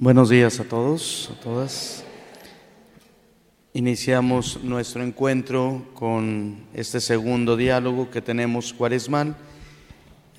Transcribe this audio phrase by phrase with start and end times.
[0.00, 2.04] Buenos días a todos, a todas.
[3.72, 9.34] Iniciamos nuestro encuentro con este segundo diálogo que tenemos cuaresmal.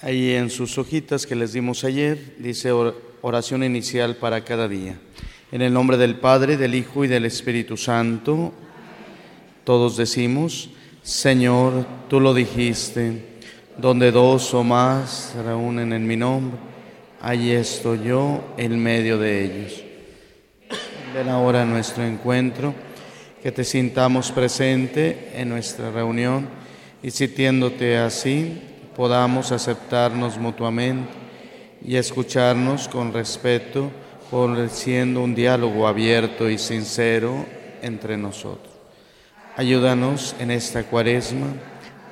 [0.02, 2.72] Ahí en sus hojitas que les dimos ayer dice
[3.22, 4.98] oración inicial para cada día.
[5.52, 8.54] En el nombre del Padre, del Hijo y del Espíritu Santo,
[9.66, 10.70] todos decimos,
[11.04, 13.42] Señor, tú lo dijiste,
[13.78, 16.70] donde dos o más se reúnen en mi nombre
[17.22, 19.84] Allí estoy yo en medio de ellos.
[21.14, 22.74] Ven ahora nuestro encuentro,
[23.44, 26.48] que te sintamos presente en nuestra reunión
[27.04, 28.62] y sintiéndote así,
[28.96, 31.10] podamos aceptarnos mutuamente
[31.86, 33.92] y escucharnos con respeto,
[34.70, 37.46] siendo un diálogo abierto y sincero
[37.82, 38.74] entre nosotros.
[39.58, 41.48] Ayúdanos en esta cuaresma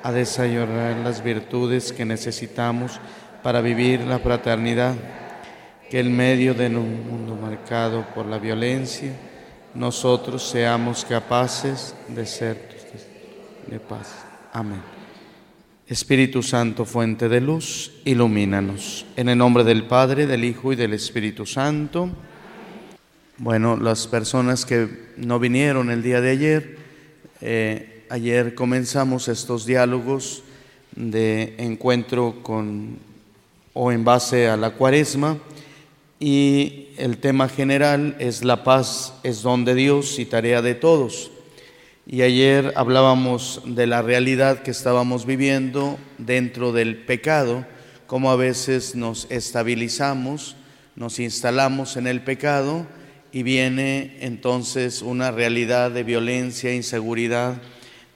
[0.02, 3.00] a desarrollar las virtudes que necesitamos
[3.48, 4.94] para vivir la fraternidad,
[5.88, 9.10] que en medio de un mundo marcado por la violencia,
[9.74, 12.68] nosotros seamos capaces de ser
[13.66, 14.16] de paz.
[14.52, 14.82] Amén.
[15.86, 19.06] Espíritu Santo, fuente de luz, ilumínanos.
[19.16, 22.10] En el nombre del Padre, del Hijo y del Espíritu Santo.
[23.38, 26.78] Bueno, las personas que no vinieron el día de ayer,
[27.40, 30.42] eh, ayer comenzamos estos diálogos
[30.94, 33.07] de encuentro con
[33.80, 35.38] o en base a la cuaresma
[36.18, 41.30] y el tema general es la paz es don de Dios y tarea de todos.
[42.04, 47.64] Y ayer hablábamos de la realidad que estábamos viviendo dentro del pecado,
[48.08, 50.56] cómo a veces nos estabilizamos,
[50.96, 52.84] nos instalamos en el pecado
[53.30, 57.62] y viene entonces una realidad de violencia, inseguridad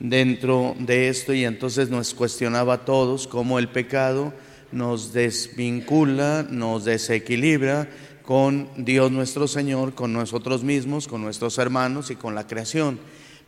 [0.01, 4.33] dentro de esto y entonces nos cuestionaba a todos cómo el pecado
[4.73, 7.89] nos desvincula, nos desequilibra
[8.23, 12.99] con Dios nuestro Señor, con nosotros mismos, con nuestros hermanos y con la creación.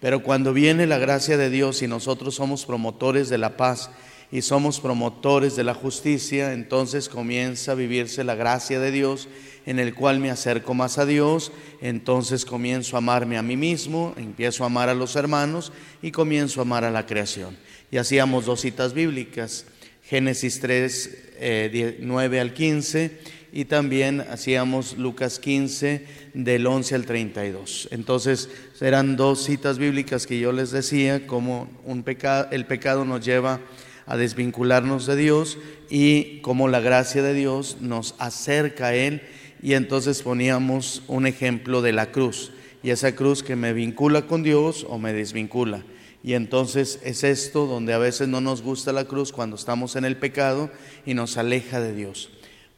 [0.00, 3.90] Pero cuando viene la gracia de Dios y nosotros somos promotores de la paz
[4.30, 9.28] y somos promotores de la justicia, entonces comienza a vivirse la gracia de Dios
[9.64, 14.12] en el cual me acerco más a Dios, entonces comienzo a amarme a mí mismo,
[14.16, 15.72] empiezo a amar a los hermanos
[16.02, 17.56] y comienzo a amar a la creación.
[17.90, 19.66] Y hacíamos dos citas bíblicas.
[20.04, 23.10] Génesis 3, 9 eh, al 15
[23.52, 26.04] y también hacíamos Lucas 15
[26.34, 27.88] del 11 al 32.
[27.90, 28.50] Entonces
[28.80, 33.60] eran dos citas bíblicas que yo les decía, como un pecado, el pecado nos lleva
[34.06, 35.56] a desvincularnos de Dios
[35.88, 39.22] y como la gracia de Dios nos acerca a Él
[39.62, 44.42] y entonces poníamos un ejemplo de la cruz y esa cruz que me vincula con
[44.42, 45.82] Dios o me desvincula.
[46.24, 50.06] Y entonces es esto donde a veces no nos gusta la cruz cuando estamos en
[50.06, 50.70] el pecado
[51.04, 52.30] y nos aleja de Dios.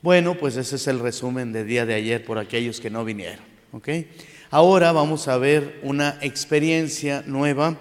[0.03, 3.45] Bueno, pues ese es el resumen del día de ayer por aquellos que no vinieron.
[4.51, 7.79] Ahora vamos a ver una experiencia nueva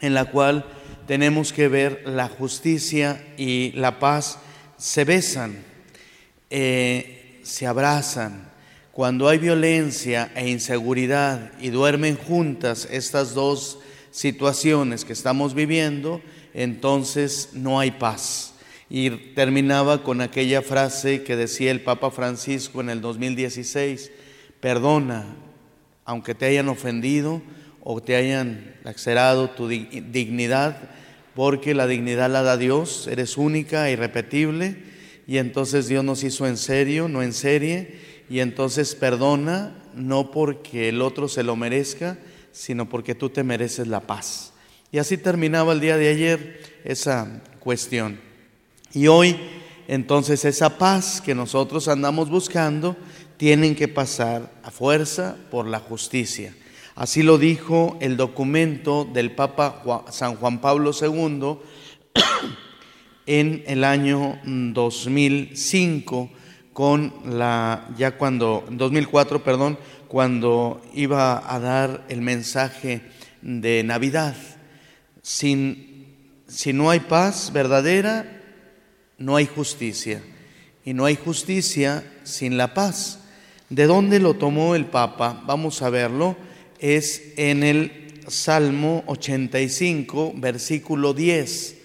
[0.00, 0.64] en la cual
[1.06, 4.38] tenemos que ver la justicia y la paz
[4.78, 5.62] se besan,
[6.48, 8.50] eh, se abrazan.
[8.92, 13.80] Cuando hay violencia e inseguridad y duermen juntas estas dos
[14.16, 16.22] situaciones que estamos viviendo,
[16.54, 18.54] entonces no hay paz.
[18.88, 24.10] Y terminaba con aquella frase que decía el Papa Francisco en el 2016,
[24.58, 25.26] perdona,
[26.06, 27.42] aunque te hayan ofendido
[27.82, 30.78] o te hayan lacerado tu dignidad,
[31.34, 34.78] porque la dignidad la da Dios, eres única, irrepetible,
[35.26, 37.98] y entonces Dios nos hizo en serio, no en serie,
[38.30, 42.16] y entonces perdona, no porque el otro se lo merezca,
[42.56, 44.54] sino porque tú te mereces la paz.
[44.90, 48.18] Y así terminaba el día de ayer esa cuestión.
[48.94, 49.36] Y hoy,
[49.88, 52.96] entonces, esa paz que nosotros andamos buscando,
[53.36, 56.56] tienen que pasar a fuerza por la justicia.
[56.94, 61.58] Así lo dijo el documento del Papa San Juan Pablo II
[63.26, 66.30] en el año 2005
[66.72, 73.02] con la ya cuando 2004, perdón, cuando iba a dar el mensaje
[73.42, 74.36] de Navidad.
[75.22, 76.14] Sin,
[76.46, 78.42] si no hay paz verdadera,
[79.18, 80.22] no hay justicia.
[80.84, 83.20] Y no hay justicia sin la paz.
[83.68, 85.42] ¿De dónde lo tomó el Papa?
[85.44, 86.36] Vamos a verlo.
[86.78, 91.76] Es en el Salmo 85, versículo 10.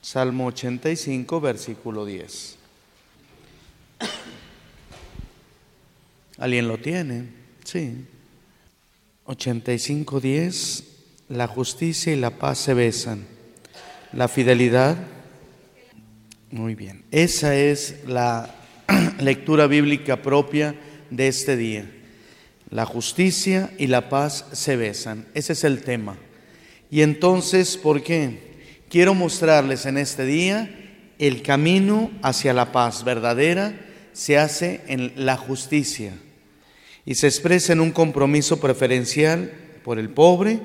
[0.00, 2.57] Salmo 85, versículo 10.
[6.38, 7.24] ¿Alguien lo tiene?
[7.64, 8.06] Sí.
[9.26, 10.84] 85.10,
[11.28, 13.26] la justicia y la paz se besan.
[14.12, 14.96] La fidelidad,
[16.50, 17.04] muy bien.
[17.10, 18.54] Esa es la
[19.18, 20.76] lectura bíblica propia
[21.10, 21.90] de este día.
[22.70, 25.26] La justicia y la paz se besan.
[25.34, 26.16] Ese es el tema.
[26.88, 28.38] Y entonces, ¿por qué?
[28.88, 30.70] Quiero mostrarles en este día
[31.18, 33.74] el camino hacia la paz verdadera
[34.12, 36.12] se hace en la justicia
[37.08, 39.50] y se expresa en un compromiso preferencial
[39.82, 40.60] por el pobre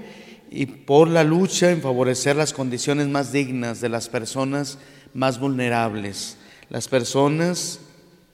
[0.52, 4.78] y por la lucha en favorecer las condiciones más dignas de las personas
[5.14, 6.36] más vulnerables.
[6.68, 7.80] Las personas,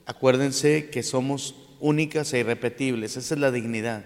[0.08, 4.04] acuérdense que somos únicas e irrepetibles, esa es la dignidad,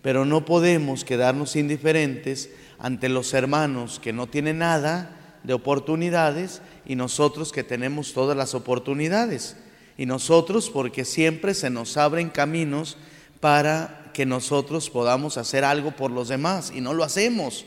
[0.00, 2.48] pero no podemos quedarnos indiferentes
[2.78, 8.54] ante los hermanos que no tienen nada de oportunidades y nosotros que tenemos todas las
[8.54, 9.58] oportunidades.
[9.98, 12.96] Y nosotros porque siempre se nos abren caminos
[13.44, 17.66] para que nosotros podamos hacer algo por los demás y no lo hacemos.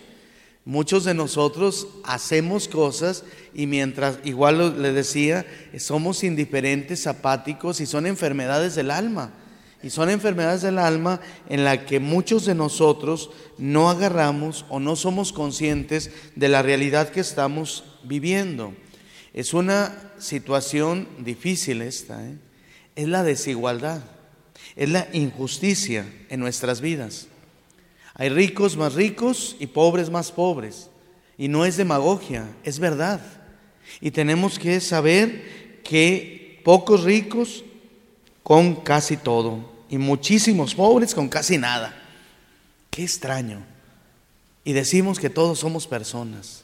[0.65, 5.45] Muchos de nosotros hacemos cosas y mientras, igual le decía,
[5.77, 9.33] somos indiferentes, apáticos y son enfermedades del alma.
[9.83, 13.29] Y son enfermedades del alma en la que muchos de nosotros
[13.59, 18.74] no agarramos o no somos conscientes de la realidad que estamos viviendo.
[19.31, 22.35] Es una situación difícil esta, ¿eh?
[22.95, 24.01] es la desigualdad,
[24.77, 27.27] es la injusticia en nuestras vidas.
[28.13, 30.89] Hay ricos más ricos y pobres más pobres.
[31.38, 33.19] Y no es demagogia, es verdad.
[34.00, 37.63] Y tenemos que saber que pocos ricos
[38.44, 42.00] con casi todo y muchísimos pobres con casi nada.
[42.91, 43.63] Qué extraño.
[44.63, 46.63] Y decimos que todos somos personas.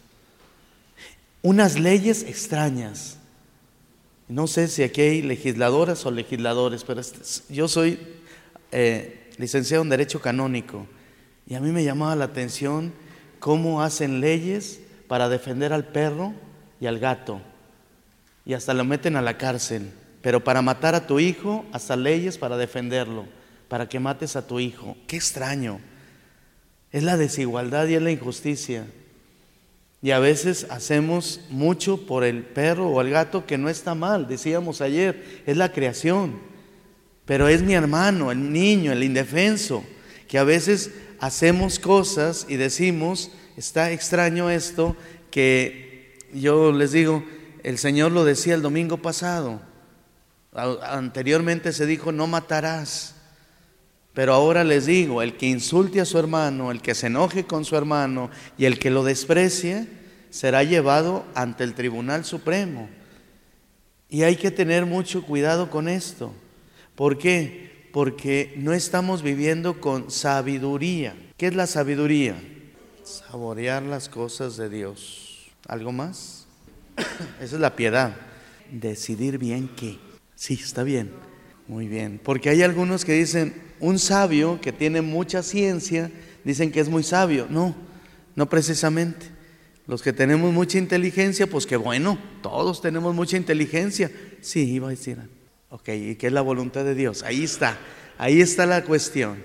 [1.41, 3.17] Unas leyes extrañas.
[4.27, 7.01] No sé si aquí hay legisladoras o legisladores, pero
[7.49, 7.99] yo soy
[8.71, 10.87] eh, licenciado en Derecho Canónico
[11.47, 12.93] y a mí me llamaba la atención
[13.39, 16.33] cómo hacen leyes para defender al perro
[16.79, 17.41] y al gato
[18.45, 19.91] y hasta lo meten a la cárcel.
[20.21, 23.25] Pero para matar a tu hijo, hasta leyes para defenderlo,
[23.67, 24.95] para que mates a tu hijo.
[25.07, 25.79] Qué extraño.
[26.91, 28.85] Es la desigualdad y es la injusticia.
[30.03, 34.27] Y a veces hacemos mucho por el perro o el gato que no está mal,
[34.27, 36.41] decíamos ayer, es la creación.
[37.25, 39.83] Pero es mi hermano, el niño, el indefenso,
[40.27, 44.97] que a veces hacemos cosas y decimos, está extraño esto,
[45.31, 47.23] que yo les digo,
[47.63, 49.61] el Señor lo decía el domingo pasado,
[50.55, 53.15] Anteriormente se dijo, no matarás.
[54.13, 57.65] Pero ahora les digo, el que insulte a su hermano, el que se enoje con
[57.65, 59.87] su hermano y el que lo desprecie,
[60.29, 62.89] será llevado ante el Tribunal Supremo.
[64.09, 66.31] Y hay que tener mucho cuidado con esto.
[66.95, 67.89] ¿Por qué?
[67.91, 71.15] Porque no estamos viviendo con sabiduría.
[71.37, 72.35] ¿Qué es la sabiduría?
[73.03, 75.51] Saborear las cosas de Dios.
[75.67, 76.45] ¿Algo más?
[77.41, 78.15] Esa es la piedad.
[78.71, 79.97] Decidir bien qué.
[80.35, 81.11] Sí, está bien.
[81.67, 82.19] Muy bien.
[82.23, 83.53] Porque hay algunos que dicen,
[83.83, 86.09] un sabio que tiene mucha ciencia,
[86.45, 87.47] dicen que es muy sabio.
[87.49, 87.75] No,
[88.35, 89.27] no precisamente.
[89.85, 94.09] Los que tenemos mucha inteligencia, pues qué bueno, todos tenemos mucha inteligencia.
[94.41, 95.17] Sí, iba a decir.
[95.69, 97.23] Ok, ¿y qué es la voluntad de Dios?
[97.23, 97.77] Ahí está,
[98.17, 99.43] ahí está la cuestión.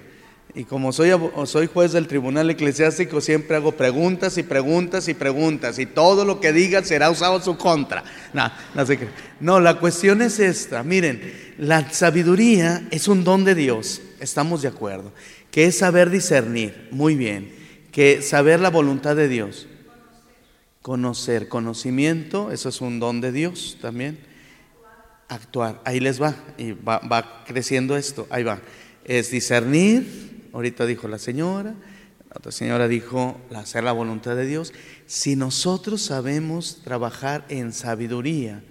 [0.59, 1.13] Y como soy,
[1.45, 5.79] soy juez del tribunal eclesiástico, siempre hago preguntas y preguntas y preguntas.
[5.79, 8.03] Y todo lo que diga será usado en su contra.
[8.33, 8.99] No, no, sé
[9.39, 10.83] no, la cuestión es esta.
[10.83, 14.03] Miren, la sabiduría es un don de Dios.
[14.19, 15.13] Estamos de acuerdo.
[15.53, 16.89] Que es saber discernir.
[16.91, 17.55] Muy bien.
[17.93, 19.69] Que saber la voluntad de Dios.
[20.83, 21.47] Conocer.
[21.47, 24.19] Conocimiento, eso es un don de Dios también.
[25.29, 25.81] Actuar.
[25.85, 26.35] Ahí les va.
[26.57, 28.27] Y va, va creciendo esto.
[28.29, 28.59] Ahí va.
[29.05, 31.75] Es discernir ahorita dijo la señora,
[32.31, 34.75] la otra señora dijo hacer la voluntad de Dios.
[35.07, 38.63] Si nosotros sabemos trabajar en sabiduría,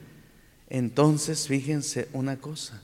[0.69, 2.81] entonces fíjense una cosa,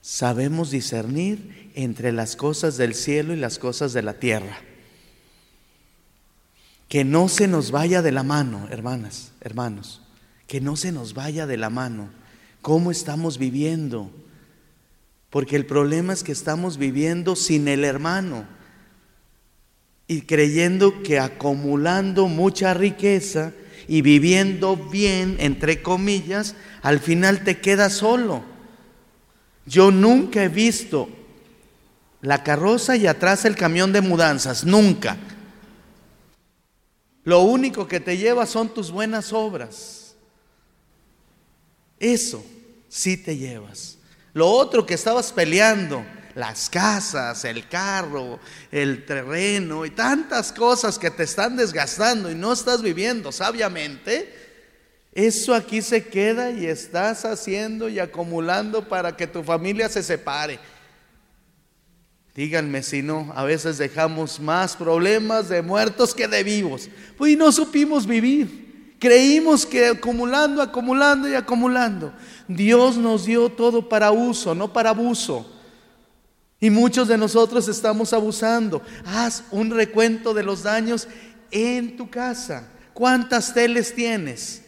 [0.00, 4.58] sabemos discernir entre las cosas del cielo y las cosas de la tierra.
[6.88, 10.02] Que no se nos vaya de la mano, hermanas, hermanos,
[10.46, 12.10] que no se nos vaya de la mano.
[12.62, 14.10] ¿Cómo estamos viviendo?
[15.36, 18.46] Porque el problema es que estamos viviendo sin el hermano
[20.08, 23.52] y creyendo que acumulando mucha riqueza
[23.86, 28.44] y viviendo bien, entre comillas, al final te quedas solo.
[29.66, 31.06] Yo nunca he visto
[32.22, 35.18] la carroza y atrás el camión de mudanzas, nunca.
[37.24, 40.16] Lo único que te lleva son tus buenas obras.
[42.00, 42.42] Eso
[42.88, 43.95] sí te llevas.
[44.36, 48.38] Lo otro que estabas peleando, las casas, el carro,
[48.70, 54.30] el terreno y tantas cosas que te están desgastando y no estás viviendo sabiamente,
[55.14, 60.58] eso aquí se queda y estás haciendo y acumulando para que tu familia se separe.
[62.34, 66.90] Díganme si no, a veces dejamos más problemas de muertos que de vivos.
[67.16, 68.65] Pues y no supimos vivir.
[68.98, 72.12] Creímos que acumulando, acumulando y acumulando.
[72.48, 75.52] Dios nos dio todo para uso, no para abuso.
[76.58, 78.80] Y muchos de nosotros estamos abusando.
[79.04, 81.06] Haz un recuento de los daños
[81.50, 82.68] en tu casa.
[82.94, 84.62] ¿Cuántas teles tienes?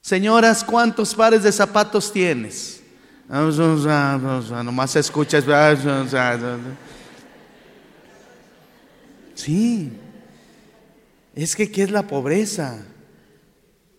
[0.00, 2.82] Señoras, ¿cuántos pares de zapatos tienes?
[3.28, 5.44] Nomás escuchas.
[9.34, 9.92] Sí.
[11.34, 12.84] Es que, ¿qué es la pobreza?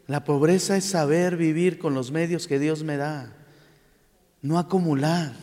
[0.08, 3.32] La pobreza es saber vivir con los medios que Dios me da,
[4.42, 5.34] no acumular.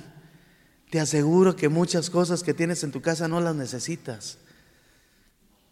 [0.90, 4.38] Te aseguro que muchas cosas que tienes en tu casa no las necesitas.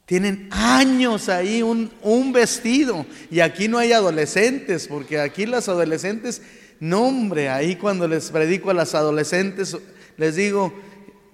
[0.06, 3.06] Tienen años ahí un, vestido.
[3.30, 6.42] Y aquí no hay adolescentes, porque aquí las adolescentes,
[6.78, 9.76] no hombre, ahí cuando les predico a las adolescentes,
[10.16, 10.74] les digo,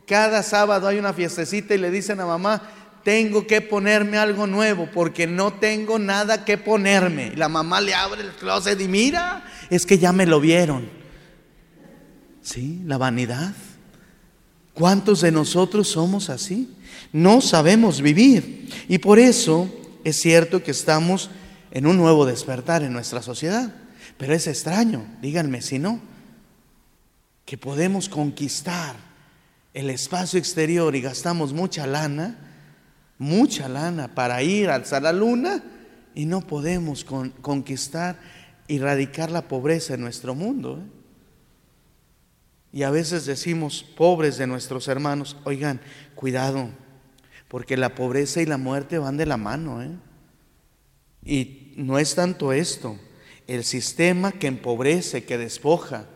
[0.07, 2.63] cada sábado hay una fiestecita y le dicen a mamá,
[3.03, 7.35] tengo que ponerme algo nuevo porque no tengo nada que ponerme.
[7.37, 10.89] La mamá le abre el closet y mira, es que ya me lo vieron.
[12.43, 12.81] ¿Sí?
[12.85, 13.55] La vanidad.
[14.75, 16.75] ¿Cuántos de nosotros somos así?
[17.13, 18.69] No sabemos vivir.
[18.89, 19.71] Y por eso
[20.05, 21.31] es cierto que estamos
[21.71, 23.75] en un nuevo despertar en nuestra sociedad.
[24.17, 26.01] Pero es extraño, díganme si no,
[27.47, 28.97] que podemos conquistar
[29.73, 32.37] el espacio exterior y gastamos mucha lana,
[33.21, 35.63] mucha lana para ir a la luna
[36.15, 38.19] y no podemos conquistar
[38.67, 40.81] y erradicar la pobreza en nuestro mundo.
[40.81, 40.91] ¿eh?
[42.73, 45.83] Y a veces decimos, pobres de nuestros hermanos, oigan,
[46.15, 46.71] cuidado,
[47.47, 49.83] porque la pobreza y la muerte van de la mano.
[49.83, 49.91] ¿eh?
[51.23, 52.99] Y no es tanto esto,
[53.47, 56.07] el sistema que empobrece, que despoja,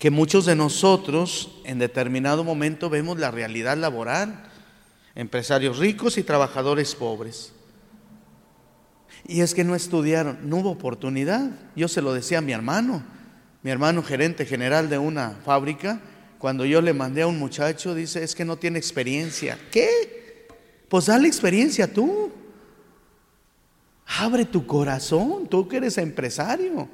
[0.00, 4.50] que muchos de nosotros en determinado momento vemos la realidad laboral,
[5.14, 7.52] empresarios ricos y trabajadores pobres.
[9.26, 11.50] Y es que no estudiaron, no hubo oportunidad.
[11.76, 13.02] Yo se lo decía a mi hermano,
[13.62, 16.00] mi hermano gerente general de una fábrica,
[16.38, 19.56] cuando yo le mandé a un muchacho, dice, es que no tiene experiencia.
[19.70, 20.48] ¿Qué?
[20.88, 22.32] Pues dale experiencia tú.
[24.18, 26.88] Abre tu corazón, tú que eres empresario.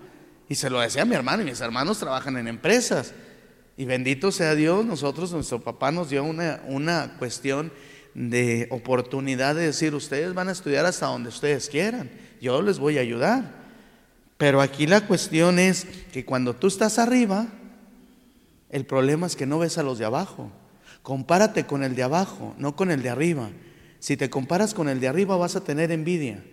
[0.51, 3.15] Y se lo decía a mi hermano, y mis hermanos trabajan en empresas.
[3.79, 7.73] Y bendito sea Dios, nosotros, nuestro papá nos dio una, una cuestión
[8.15, 12.11] de oportunidad de decir, ustedes van a estudiar hasta donde ustedes quieran,
[12.41, 13.59] yo les voy a ayudar.
[14.37, 17.49] Pero aquí la cuestión es que cuando tú estás arriba,
[18.71, 20.51] el problema es que no ves a los de abajo.
[21.03, 23.51] Compárate con el de abajo, no con el de arriba.
[23.99, 26.45] Si te comparas con el de arriba vas a tener envidia.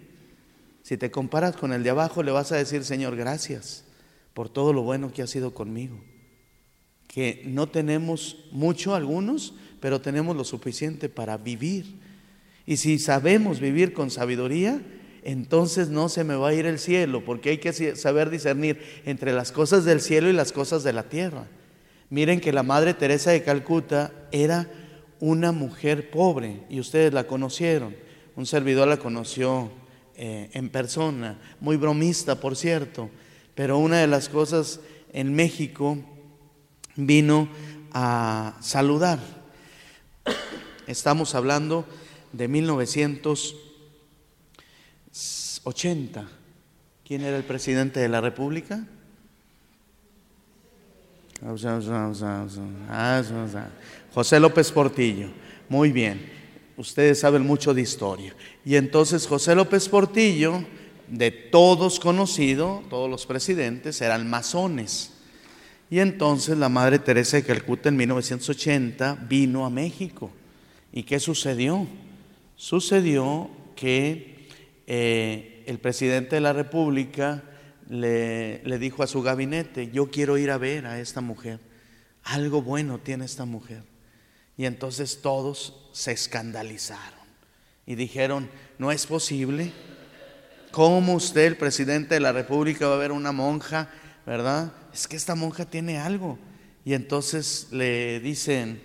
[0.81, 3.85] Si te comparas con el de abajo le vas a decir, Señor, gracias
[4.33, 6.03] por todo lo bueno que has sido conmigo.
[7.07, 9.53] Que no tenemos mucho algunos,
[9.86, 11.86] pero tenemos lo suficiente para vivir.
[12.65, 14.82] Y si sabemos vivir con sabiduría,
[15.22, 19.32] entonces no se me va a ir el cielo, porque hay que saber discernir entre
[19.32, 21.46] las cosas del cielo y las cosas de la tierra.
[22.10, 24.68] Miren que la Madre Teresa de Calcuta era
[25.20, 27.96] una mujer pobre y ustedes la conocieron.
[28.36, 29.70] Un servidor la conoció
[30.15, 33.12] eh, en persona, muy bromista, por cierto.
[33.54, 34.80] Pero una de las cosas
[35.13, 36.00] en México
[36.96, 37.48] vino
[37.94, 39.35] a saludar.
[40.88, 41.86] Estamos hablando
[42.34, 43.56] de 1900.
[45.65, 46.27] 80.
[47.06, 48.86] ¿Quién era el presidente de la República?
[54.13, 55.30] José López Portillo.
[55.68, 56.32] Muy bien.
[56.77, 58.36] Ustedes saben mucho de historia.
[58.63, 60.63] Y entonces José López Portillo,
[61.08, 65.13] de todos conocido, todos los presidentes eran masones.
[65.89, 70.32] Y entonces la Madre Teresa de Calcuta en 1980 vino a México.
[70.96, 71.86] ¿Y qué sucedió?
[72.56, 74.48] Sucedió que
[74.88, 77.44] eh, el presidente de la República
[77.90, 81.60] le, dijo a su gabinete, yo quiero ir a ver a esta mujer,
[82.24, 83.84] algo bueno tiene esta mujer.
[84.56, 87.25] Y entonces todos se escandalizaron
[87.86, 89.74] y dijeron, no es posible,
[90.72, 93.90] ¿cómo usted, el presidente de la República, va a ver una monja,
[94.25, 94.72] verdad?
[94.94, 96.40] Es que esta monja tiene algo.
[96.86, 98.82] Y entonces le dicen,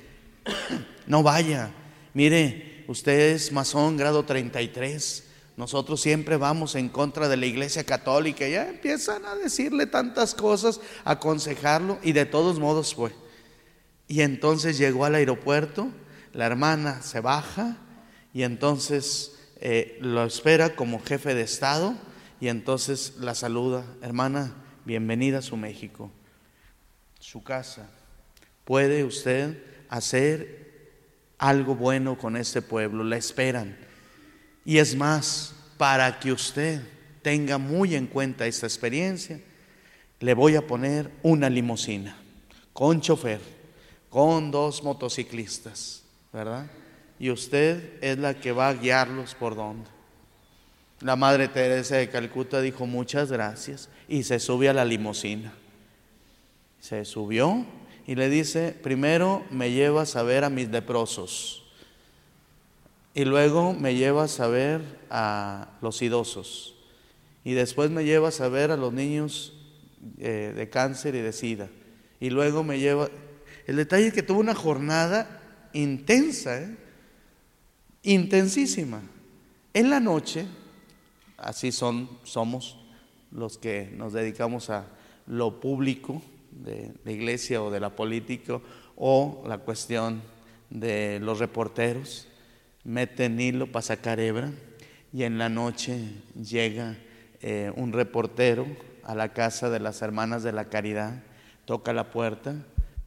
[1.06, 1.70] no vaya,
[2.14, 8.48] mire, usted es masón grado 33 nosotros siempre vamos en contra de la iglesia católica.
[8.48, 13.12] Ya empiezan a decirle tantas cosas, aconsejarlo y de todos modos fue.
[14.08, 15.90] Y entonces llegó al aeropuerto,
[16.32, 17.76] la hermana se baja
[18.32, 21.94] y entonces eh, lo espera como jefe de Estado
[22.40, 24.54] y entonces la saluda, hermana,
[24.86, 26.10] bienvenida a su México,
[27.18, 27.90] su casa.
[28.64, 30.59] puede usted hacer
[31.40, 33.76] algo bueno con este pueblo, la esperan.
[34.64, 36.82] Y es más, para que usted
[37.22, 39.40] tenga muy en cuenta esta experiencia,
[40.20, 42.14] le voy a poner una limusina
[42.74, 43.40] con chofer,
[44.10, 46.70] con dos motociclistas, ¿verdad?
[47.18, 49.88] Y usted es la que va a guiarlos por donde.
[51.00, 55.54] La Madre Teresa de Calcuta dijo muchas gracias y se sube a la limusina.
[56.80, 57.64] Se subió
[58.10, 61.62] y le dice, primero me llevas a ver a mis leprosos
[63.14, 66.74] y luego me llevas a ver a los idosos
[67.44, 69.52] y después me llevas a ver a los niños
[70.18, 71.68] eh, de cáncer y de sida
[72.18, 73.08] y luego me lleva...
[73.68, 76.76] El detalle es que tuvo una jornada intensa, ¿eh?
[78.02, 79.02] intensísima.
[79.72, 80.46] En la noche,
[81.38, 82.76] así son, somos
[83.30, 84.88] los que nos dedicamos a
[85.28, 88.60] lo público, de la iglesia o de la política
[88.96, 90.22] o la cuestión
[90.68, 92.28] de los reporteros.
[92.84, 94.52] Meten hilo para sacar hebra
[95.12, 95.98] y en la noche
[96.34, 96.96] llega
[97.40, 98.66] eh, un reportero
[99.04, 101.22] a la casa de las hermanas de la caridad,
[101.64, 102.54] toca la puerta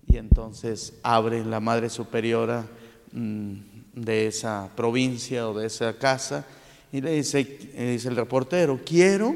[0.07, 2.65] y entonces abre la madre superiora
[3.11, 3.53] mm,
[3.93, 6.45] de esa provincia o de esa casa
[6.91, 9.33] y le dice, dice el reportero, quiero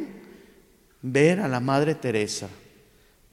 [1.02, 2.50] ver a la madre Teresa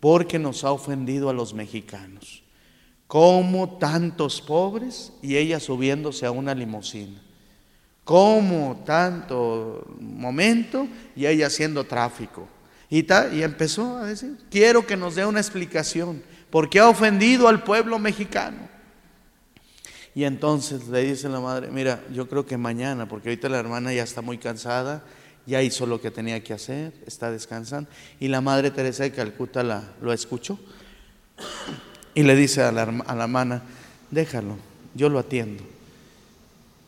[0.04, 2.42] porque nos ha ofendido a los mexicanos.
[3.06, 7.22] Como tantos pobres y ella subiéndose a una limusina.
[8.04, 12.46] Como tanto momento y ella haciendo tráfico.
[12.90, 12.98] Y,
[13.32, 17.98] y empezó a decir, quiero que nos dé una explicación, porque ha ofendido al pueblo
[17.98, 18.68] mexicano.
[20.14, 23.90] Y entonces le dice la madre, mira, yo creo que mañana, porque ahorita la hermana
[23.90, 25.02] ya está muy cansada,
[25.46, 27.90] ya hizo lo que tenía que hacer, está descansando.
[28.20, 30.58] Y la Madre Teresa de Calcuta la, lo escuchó
[32.14, 33.62] y le dice a la, a la hermana,
[34.10, 34.56] déjalo,
[34.94, 35.62] yo lo atiendo.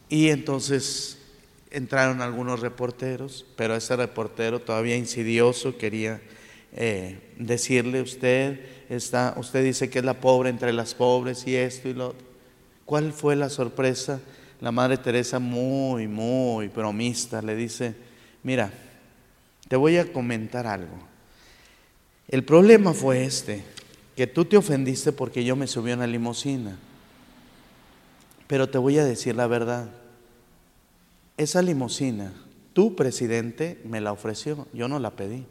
[0.08, 1.18] Y entonces
[1.70, 6.20] entraron algunos reporteros, pero ese reportero todavía insidioso quería
[6.72, 11.88] eh, decirle usted, está, usted dice que es la pobre entre las pobres y esto
[11.88, 12.26] y lo otro.
[12.84, 14.20] ¿Cuál fue la sorpresa?
[14.60, 17.94] La Madre Teresa muy, muy bromista le dice,
[18.46, 18.70] Mira,
[19.66, 20.96] te voy a comentar algo.
[22.28, 23.64] El problema fue este,
[24.14, 26.78] que tú te ofendiste porque yo me subí a una limusina.
[28.46, 29.90] Pero te voy a decir la verdad.
[31.36, 32.32] Esa limusina,
[32.72, 35.44] tu presidente me la ofreció, yo no la pedí.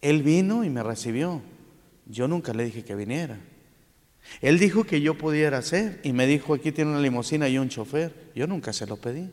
[0.00, 1.42] Él vino y me recibió.
[2.06, 3.38] Yo nunca le dije que viniera.
[4.40, 7.68] Él dijo que yo pudiera hacer y me dijo, aquí tiene una limusina y un
[7.68, 8.30] chofer.
[8.34, 9.30] Yo nunca se lo pedí.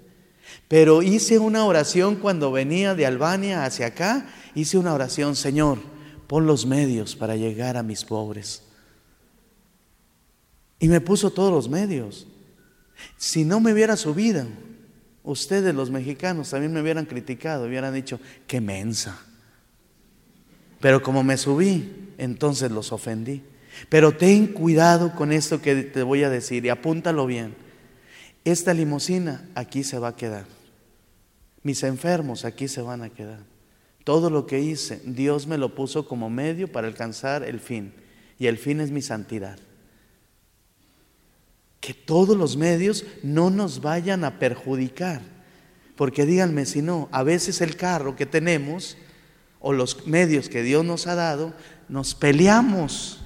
[0.68, 5.80] Pero hice una oración cuando venía de Albania hacia acá, hice una oración, Señor,
[6.28, 8.64] pon los medios para llegar a mis pobres.
[10.80, 12.28] Y me puso todos los medios.
[13.18, 14.46] Si no me hubiera subido,
[15.24, 19.20] ustedes los mexicanos también me hubieran criticado, hubieran dicho, qué mensa.
[20.80, 23.44] Pero como me subí, entonces los ofendí.
[23.90, 27.65] Pero ten cuidado con esto que te voy a decir y apúntalo bien
[28.46, 30.46] esta limusina aquí se va a quedar.
[31.64, 33.40] Mis enfermos aquí se van a quedar.
[34.04, 37.92] Todo lo que hice, Dios me lo puso como medio para alcanzar el fin.
[38.38, 39.58] Y el fin es mi santidad.
[41.82, 45.22] Que todos los medios no nos vayan a perjudicar.
[45.96, 48.96] Porque díganme si no, a veces el carro que tenemos
[49.60, 51.56] o los medios que Dios nos ha dado,
[51.90, 53.25] nos peleamos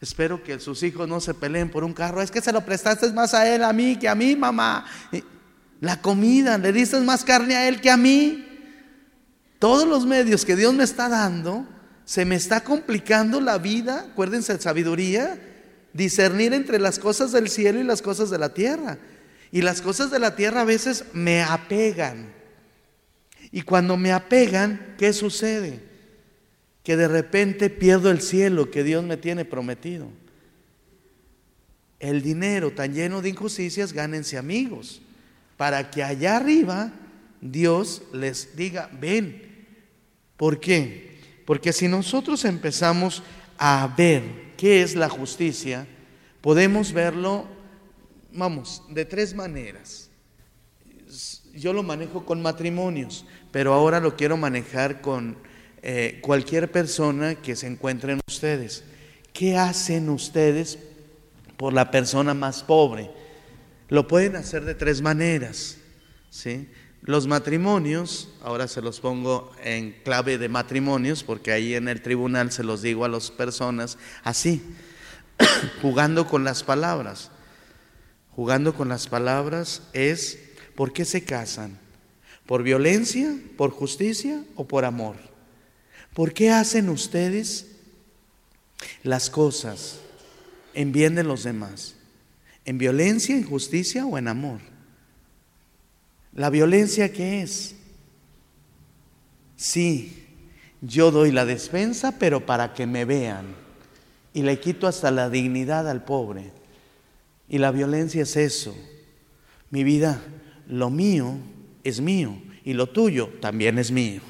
[0.00, 2.22] Espero que sus hijos no se peleen por un carro.
[2.22, 4.86] Es que se lo prestaste más a él, a mí, que a mí, mamá.
[5.80, 8.46] La comida, le diste más carne a él que a mí.
[9.58, 11.66] Todos los medios que Dios me está dando,
[12.06, 14.06] se me está complicando la vida.
[14.12, 15.38] Acuérdense de sabiduría,
[15.92, 18.96] discernir entre las cosas del cielo y las cosas de la tierra.
[19.52, 22.32] Y las cosas de la tierra a veces me apegan.
[23.52, 25.89] Y cuando me apegan, ¿qué sucede?
[26.90, 30.08] Que de repente pierdo el cielo que Dios me tiene prometido.
[32.00, 35.00] El dinero tan lleno de injusticias, gánense amigos,
[35.56, 36.92] para que allá arriba
[37.40, 39.40] Dios les diga, ven.
[40.36, 41.20] ¿Por qué?
[41.46, 43.22] Porque si nosotros empezamos
[43.56, 44.24] a ver
[44.56, 45.86] qué es la justicia,
[46.40, 47.46] podemos verlo,
[48.32, 50.10] vamos, de tres maneras.
[51.54, 55.36] Yo lo manejo con matrimonios, pero ahora lo quiero manejar con
[55.82, 58.84] eh, cualquier persona que se encuentre en ustedes.
[59.32, 60.78] ¿Qué hacen ustedes
[61.56, 63.10] por la persona más pobre?
[63.88, 65.78] Lo pueden hacer de tres maneras.
[66.30, 66.68] ¿sí?
[67.02, 72.52] Los matrimonios, ahora se los pongo en clave de matrimonios, porque ahí en el tribunal
[72.52, 74.62] se los digo a las personas así.
[75.82, 77.30] jugando con las palabras.
[78.30, 80.38] Jugando con las palabras es,
[80.74, 81.78] ¿por qué se casan?
[82.46, 85.29] ¿Por violencia, por justicia o por amor?
[86.20, 87.66] ¿Por qué hacen ustedes
[89.02, 90.00] las cosas
[90.74, 91.94] en bien de los demás?
[92.66, 94.60] ¿En violencia, en justicia o en amor?
[96.34, 97.74] ¿La violencia qué es?
[99.56, 100.26] Sí,
[100.82, 103.46] yo doy la despensa, pero para que me vean.
[104.34, 106.50] Y le quito hasta la dignidad al pobre.
[107.48, 108.76] Y la violencia es eso.
[109.70, 110.20] Mi vida,
[110.68, 111.38] lo mío
[111.82, 114.29] es mío y lo tuyo también es mío.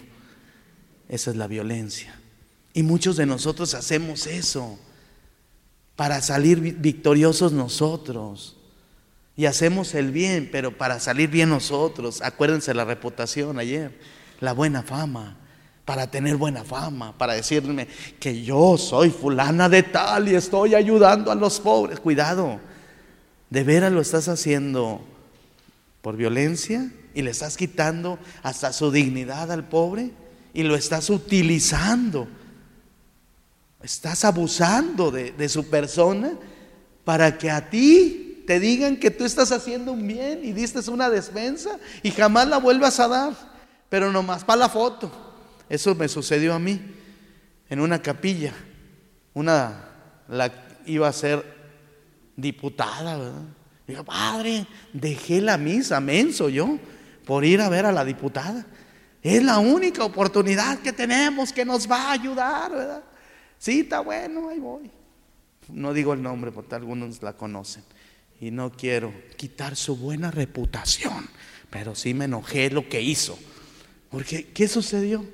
[1.10, 2.14] Esa es la violencia.
[2.72, 4.78] Y muchos de nosotros hacemos eso
[5.96, 8.56] para salir victoriosos nosotros.
[9.36, 12.22] Y hacemos el bien, pero para salir bien nosotros.
[12.22, 13.98] Acuérdense la reputación ayer,
[14.38, 15.36] la buena fama
[15.84, 17.88] para tener buena fama, para decirme
[18.20, 21.98] que yo soy fulana de tal y estoy ayudando a los pobres.
[21.98, 22.60] Cuidado,
[23.48, 25.04] ¿de veras lo estás haciendo
[26.00, 30.12] por violencia y le estás quitando hasta su dignidad al pobre
[30.52, 32.28] y lo estás utilizando?
[33.82, 36.32] Estás abusando de, de su persona
[37.04, 41.08] para que a ti te digan que tú estás haciendo un bien y diste una
[41.08, 43.32] despensa y jamás la vuelvas a dar,
[43.88, 45.10] pero nomás para la foto.
[45.68, 46.80] Eso me sucedió a mí
[47.68, 48.52] en una capilla.
[49.34, 49.88] Una
[50.28, 50.52] la
[50.84, 51.44] iba a ser
[52.36, 53.42] diputada, ¿verdad?
[53.86, 56.78] Digo, padre, dejé la misa, menso yo,
[57.24, 58.66] por ir a ver a la diputada.
[59.22, 63.04] Es la única oportunidad que tenemos que nos va a ayudar, ¿verdad?
[63.58, 64.90] Sí, está bueno, ahí voy.
[65.68, 67.84] No digo el nombre porque algunos la conocen.
[68.40, 71.28] Y no quiero quitar su buena reputación,
[71.68, 73.38] pero sí me enojé lo que hizo.
[74.10, 75.24] Porque, ¿qué sucedió?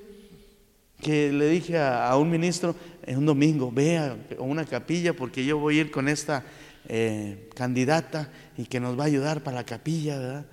[1.00, 5.58] que le dije a, un ministro en un domingo, vea a una capilla porque yo
[5.58, 6.44] voy a ir con esta
[6.88, 10.46] eh, candidata y que nos va a ayudar para la capilla, ¿verdad?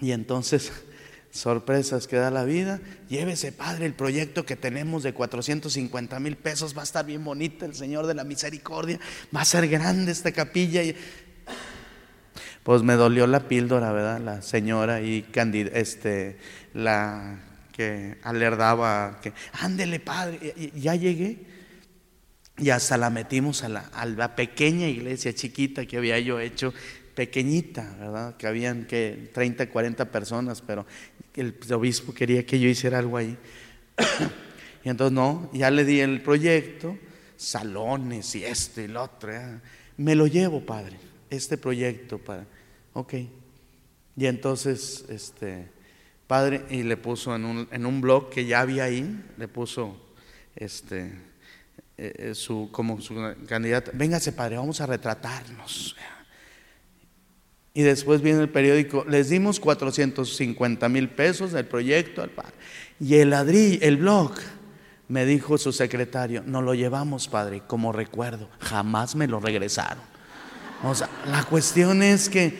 [0.00, 0.72] Y entonces,
[1.38, 6.76] sorpresas que da la vida, llévese padre el proyecto que tenemos de 450 mil pesos,
[6.76, 8.98] va a estar bien bonita el Señor de la Misericordia,
[9.34, 10.82] va a ser grande esta capilla.
[12.62, 14.20] Pues me dolió la píldora, ¿verdad?
[14.20, 15.24] La señora y
[15.72, 16.38] este,
[16.74, 17.40] la
[17.72, 21.46] que alertaba que, ándele padre, ya llegué.
[22.58, 26.74] Y hasta la metimos a la, a la, pequeña iglesia chiquita que había yo hecho,
[27.14, 28.36] pequeñita, ¿verdad?
[28.36, 30.86] Que habían que 30, 40 personas, pero
[31.40, 33.36] el obispo quería que yo hiciera algo ahí.
[34.84, 36.96] y entonces no, ya le di el proyecto,
[37.36, 39.32] salones y esto y lo otro.
[39.96, 40.96] Me lo llevo, padre,
[41.30, 42.46] este proyecto para,
[42.94, 43.14] ok.
[44.16, 45.68] Y entonces, este,
[46.28, 49.96] Padre, y le puso en un, en un blog que ya había ahí, le puso
[50.54, 51.06] este,
[51.96, 53.14] eh, eh, su, como su
[53.48, 55.96] candidata, véngase padre, vamos a retratarnos.
[57.78, 62.54] Y después viene el periódico, les dimos 450 mil pesos del proyecto al padre.
[62.98, 64.32] Y el ladrillo, el blog,
[65.06, 70.02] me dijo su secretario, no lo llevamos padre, como recuerdo, jamás me lo regresaron.
[70.82, 72.52] O sea, la cuestión es que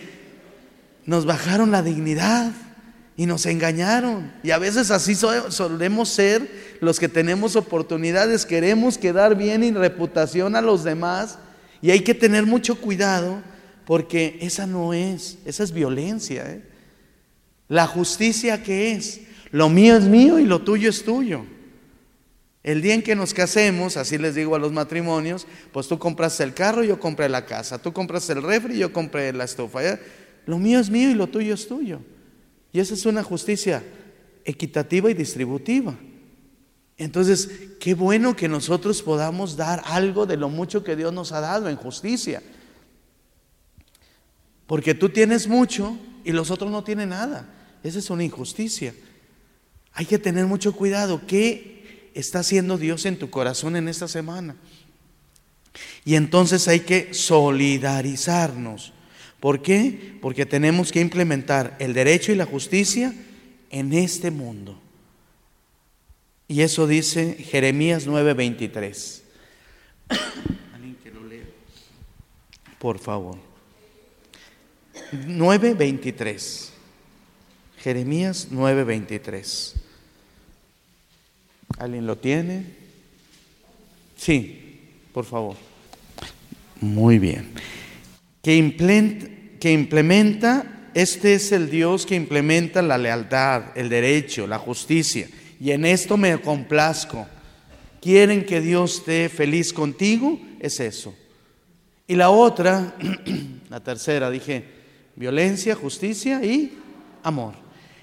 [1.04, 2.52] nos bajaron la dignidad
[3.16, 4.33] y nos engañaron.
[4.44, 6.48] Y a veces así solemos ser
[6.81, 11.40] los que tenemos oportunidades, queremos quedar bien y reputación a los demás.
[11.83, 13.42] Y hay que tener mucho cuidado
[13.88, 16.44] porque esa no es, esa es violencia.
[16.46, 16.62] ¿eh?
[17.68, 21.46] La justicia que es, lo mío es mío y lo tuyo es tuyo.
[22.62, 26.38] El día en que nos casemos, así les digo a los matrimonios, pues tú compras
[26.40, 29.81] el carro, yo compré la casa, tú compras el refri, yo compré la estufa.
[30.44, 32.01] Lo mío es mío y lo tuyo es tuyo.
[32.74, 33.83] Y esa es una justicia
[34.44, 35.96] equitativa y distributiva.
[36.98, 37.48] Entonces,
[37.81, 41.70] qué bueno que nosotros podamos dar algo de lo mucho que Dios nos ha dado
[41.70, 42.42] en justicia.
[44.68, 47.52] Porque tú tienes mucho y los otros no tienen nada.
[47.83, 48.94] Esa es una injusticia.
[49.92, 51.22] Hay que tener mucho cuidado.
[51.26, 54.54] ¿Qué está haciendo Dios en tu corazón en esta semana?
[56.04, 58.92] Y entonces hay que solidarizarnos
[59.40, 60.18] ¿Por qué?
[60.20, 63.14] Porque tenemos que implementar el derecho y la justicia
[63.70, 64.81] en este mundo.
[66.48, 69.22] Y eso dice Jeremías 9:23.
[70.74, 71.44] ¿Alguien que lo lea?
[72.78, 73.47] Por favor.
[75.12, 76.71] 9:23.
[77.79, 79.75] Jeremías 9:23.
[81.79, 82.64] ¿Alguien lo tiene?
[84.16, 84.81] Sí,
[85.12, 85.57] por favor.
[86.81, 87.53] Muy bien
[88.49, 95.29] que implementa, este es el Dios que implementa la lealtad, el derecho, la justicia.
[95.61, 97.27] Y en esto me complazco.
[98.01, 100.40] ¿Quieren que Dios esté feliz contigo?
[100.61, 101.14] Es eso.
[102.07, 102.94] Y la otra,
[103.68, 104.64] la tercera, dije,
[105.18, 106.78] violencia, justicia y
[107.22, 107.54] amor.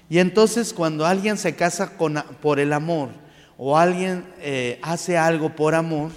[0.08, 3.08] Y entonces cuando alguien se casa con, por el amor
[3.56, 6.10] o alguien eh, hace algo por amor,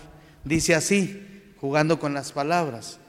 [0.44, 1.26] dice así,
[1.60, 3.00] jugando con las palabras.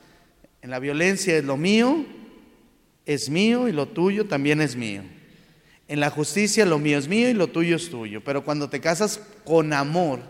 [0.63, 2.07] En la violencia es lo mío,
[3.07, 5.03] es mío y lo tuyo también es mío.
[5.89, 8.23] En la justicia lo mío es mío y lo tuyo es tuyo.
[8.23, 10.21] Pero cuando te casas con amor,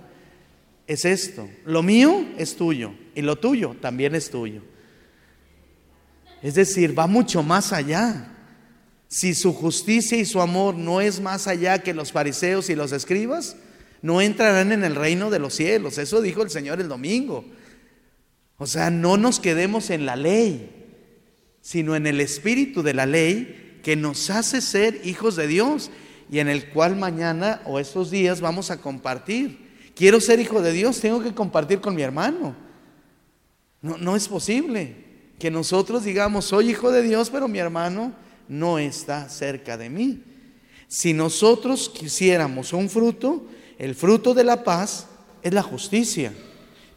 [0.86, 1.48] es esto.
[1.66, 4.62] Lo mío es tuyo y lo tuyo también es tuyo.
[6.42, 8.26] Es decir, va mucho más allá.
[9.08, 12.92] Si su justicia y su amor no es más allá que los fariseos y los
[12.92, 13.56] escribas,
[14.02, 15.98] no entrarán en el reino de los cielos.
[15.98, 17.44] Eso dijo el Señor el domingo.
[18.56, 20.70] O sea, no nos quedemos en la ley,
[21.60, 25.90] sino en el espíritu de la ley que nos hace ser hijos de Dios
[26.30, 29.70] y en el cual mañana o estos días vamos a compartir.
[29.94, 32.54] Quiero ser hijo de Dios, tengo que compartir con mi hermano.
[33.82, 35.09] No, no es posible
[35.40, 38.12] que nosotros digamos, soy hijo de Dios, pero mi hermano
[38.46, 40.22] no está cerca de mí.
[40.86, 43.46] Si nosotros quisiéramos un fruto,
[43.78, 45.06] el fruto de la paz
[45.42, 46.34] es la justicia.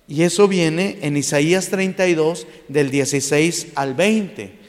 [0.08, 4.60] Y eso viene en Isaías 32, del 16 al 20.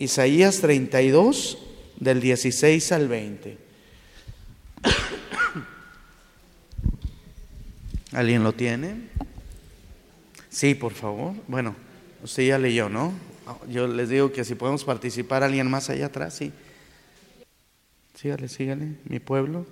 [0.00, 1.58] Isaías 32,
[2.00, 3.58] del 16 al 20.
[8.12, 9.08] ¿Alguien lo tiene?
[10.50, 11.34] Sí, por favor.
[11.46, 11.76] Bueno,
[12.24, 13.12] usted ya leyó, ¿no?
[13.68, 16.52] Yo les digo que si podemos participar, alguien más allá atrás, sí.
[18.14, 19.66] Sígale, sígale, mi pueblo.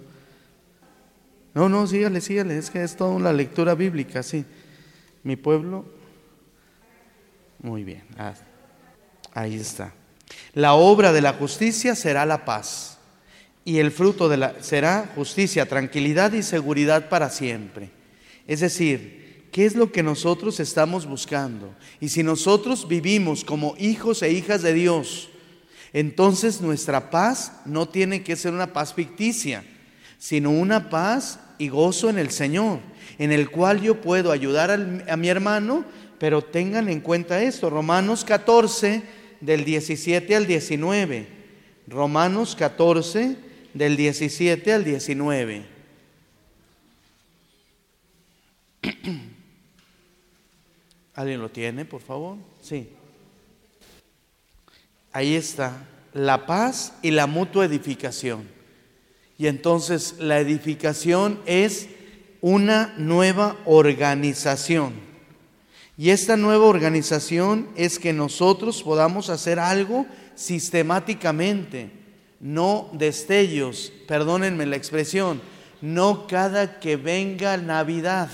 [1.55, 4.45] No, no, sígale, sígale, es que es toda una lectura bíblica, sí.
[5.23, 5.87] Mi pueblo.
[7.61, 8.35] Muy bien, ah,
[9.33, 9.95] ahí está.
[10.53, 12.99] La obra de la justicia será la paz
[13.65, 17.91] y el fruto de la será justicia, tranquilidad y seguridad para siempre.
[18.47, 19.22] Es decir,
[19.53, 21.73] ¿qué es lo que nosotros estamos buscando?
[22.01, 25.29] Y si nosotros vivimos como hijos e hijas de Dios,
[25.93, 29.63] entonces nuestra paz no tiene que ser una paz ficticia,
[30.19, 32.81] sino una paz y gozo en el Señor,
[33.19, 35.85] en el cual yo puedo ayudar a mi hermano,
[36.19, 39.03] pero tengan en cuenta esto, Romanos 14
[39.41, 41.27] del 17 al 19.
[41.89, 43.37] Romanos 14
[43.75, 45.67] del 17 al 19.
[51.15, 52.39] ¿Alguien lo tiene, por favor?
[52.63, 52.89] Sí.
[55.13, 58.49] Ahí está, la paz y la mutua edificación.
[59.37, 61.89] Y entonces la edificación es
[62.41, 64.95] una nueva organización.
[65.99, 71.91] Y esta nueva organización es que nosotros podamos hacer algo sistemáticamente,
[72.41, 75.43] no destellos, perdónenme la expresión,
[75.83, 78.31] no cada que venga Navidad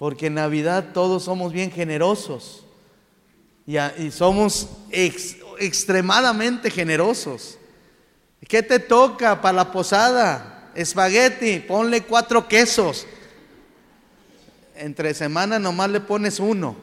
[0.00, 2.64] porque en Navidad todos somos bien generosos
[3.66, 3.76] y,
[4.10, 7.58] somos extremadamente generosos.
[8.48, 10.70] ¿Qué te toca para la posada?
[10.74, 13.06] Espagueti, ponle cuatro quesos.
[14.74, 16.76] Entre semana nomás le pones uno,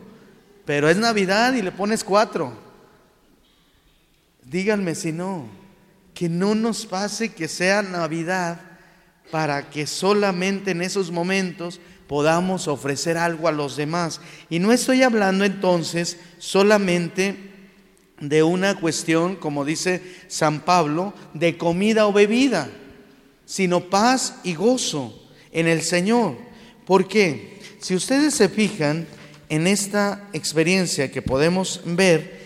[0.64, 2.54] pero es Navidad y le pones cuatro.
[4.44, 5.48] Díganme si no,
[6.14, 8.62] que no nos pase que sea Navidad
[9.32, 14.22] para que solamente en esos momentos podamos ofrecer algo a los demás.
[14.50, 17.36] Y no estoy hablando entonces solamente
[18.20, 22.70] de una cuestión, como dice San Pablo, de comida o bebida,
[23.46, 26.38] sino paz y gozo en el Señor.
[26.86, 27.60] ¿Por qué?
[27.80, 29.06] Si ustedes se fijan
[29.50, 32.38] en esta experiencia que podemos ver,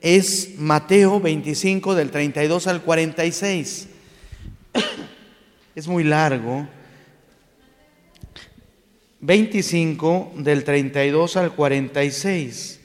[0.00, 3.88] es Mateo 25 del 32 al 46.
[5.74, 6.66] Es muy largo,
[9.20, 12.80] 25 del 32 al 46.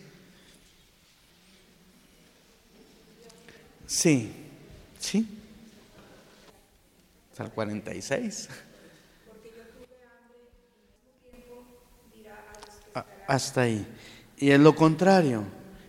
[3.86, 4.32] Sí,
[5.00, 5.28] sí.
[7.38, 8.50] Al 46.
[13.28, 13.86] Hasta ahí.
[14.38, 15.43] Y es lo contrario.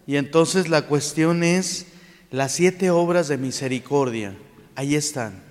[0.07, 1.87] Y entonces la cuestión es
[2.31, 4.37] las siete obras de misericordia.
[4.75, 5.44] Ahí están.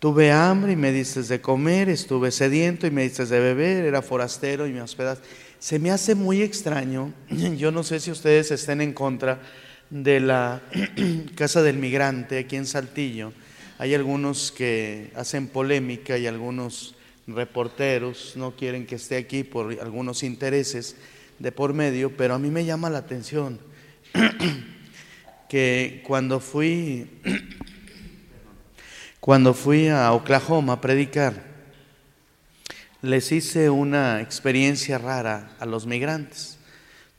[0.00, 4.00] Tuve hambre y me diste de comer, estuve sediento y me diste de beber, era
[4.00, 5.28] forastero y me hospedaste.
[5.58, 7.12] Se me hace muy extraño,
[7.58, 9.42] yo no sé si ustedes estén en contra
[9.90, 10.62] de la
[11.34, 13.34] casa del migrante aquí en Saltillo.
[13.76, 16.94] Hay algunos que hacen polémica y algunos
[17.26, 20.96] reporteros no quieren que esté aquí por algunos intereses
[21.38, 23.60] de por medio, pero a mí me llama la atención
[25.50, 27.06] que cuando fui
[29.20, 31.44] cuando fui a Oklahoma a predicar,
[33.02, 36.56] les hice una experiencia rara a los migrantes.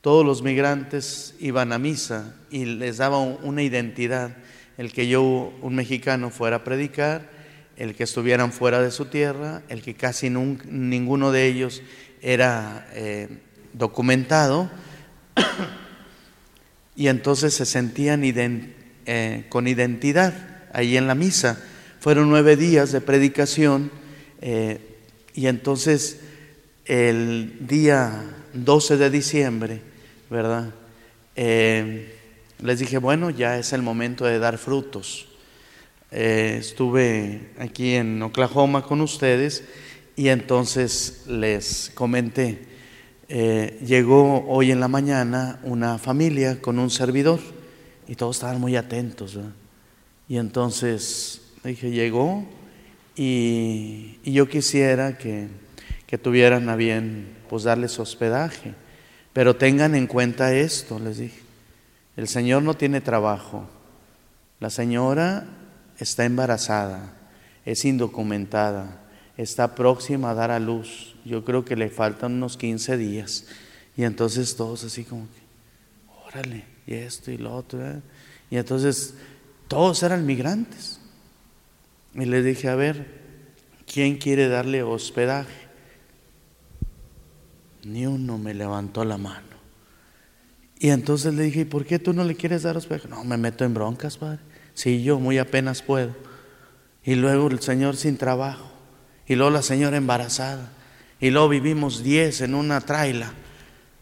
[0.01, 4.35] todos los migrantes iban a misa y les daba una identidad,
[4.79, 7.29] el que yo, un mexicano, fuera a predicar,
[7.77, 11.83] el que estuvieran fuera de su tierra, el que casi ninguno de ellos
[12.19, 13.29] era eh,
[13.73, 14.71] documentado,
[16.95, 20.33] y entonces se sentían eh, con identidad
[20.73, 21.63] ahí en la misa.
[22.01, 23.91] Fueron nueve días de predicación
[24.41, 24.79] eh,
[25.35, 26.19] y entonces
[26.85, 29.81] el día 12 de diciembre,
[30.27, 30.71] ¿verdad?
[31.35, 32.17] Eh,
[32.59, 35.27] les dije, bueno, ya es el momento de dar frutos.
[36.09, 39.63] estuve aquí en Oklahoma con ustedes
[40.15, 42.65] y entonces les comenté,
[43.29, 47.39] llegó hoy en la mañana una familia con un servidor
[48.07, 49.37] y todos estaban muy atentos.
[50.27, 52.45] Y entonces dije, llegó
[53.15, 55.47] y, yo quisiera que,
[56.07, 58.73] que, tuvieran a bien pues darles hospedaje.
[59.33, 61.39] Pero tengan en cuenta esto, les dije.
[62.17, 63.69] El Señor no tiene trabajo.
[64.59, 65.47] La señora
[65.97, 67.13] está embarazada,
[67.65, 69.01] es indocumentada,
[69.37, 71.15] está próxima a dar a luz.
[71.25, 73.45] Yo creo que le faltan unos 15 días.
[73.97, 77.83] Y entonces todos así como que, órale, y esto y lo otro.
[77.85, 78.01] ¿eh?
[78.51, 79.15] Y entonces
[79.67, 81.00] todos eran migrantes.
[82.13, 83.05] Y le dije, a ver,
[83.91, 85.69] ¿quién quiere darle hospedaje?
[87.83, 89.51] Ni uno me levantó la mano.
[90.77, 93.07] Y entonces le dije, ¿y por qué tú no le quieres dar hospedaje?
[93.07, 94.39] No, me meto en broncas, padre.
[94.73, 96.15] Sí, yo muy apenas puedo.
[97.03, 98.71] Y luego el Señor sin trabajo.
[99.27, 100.71] Y luego la señora embarazada.
[101.19, 103.31] Y luego vivimos diez en una traila.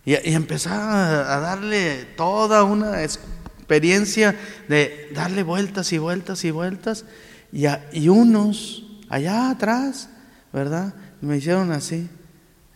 [0.05, 4.35] Y, y empezaba a darle toda una experiencia
[4.67, 7.05] de darle vueltas y vueltas y vueltas.
[7.51, 10.09] Y, unos allá atrás,
[10.53, 10.93] ¿verdad?
[11.21, 12.07] Me hicieron así.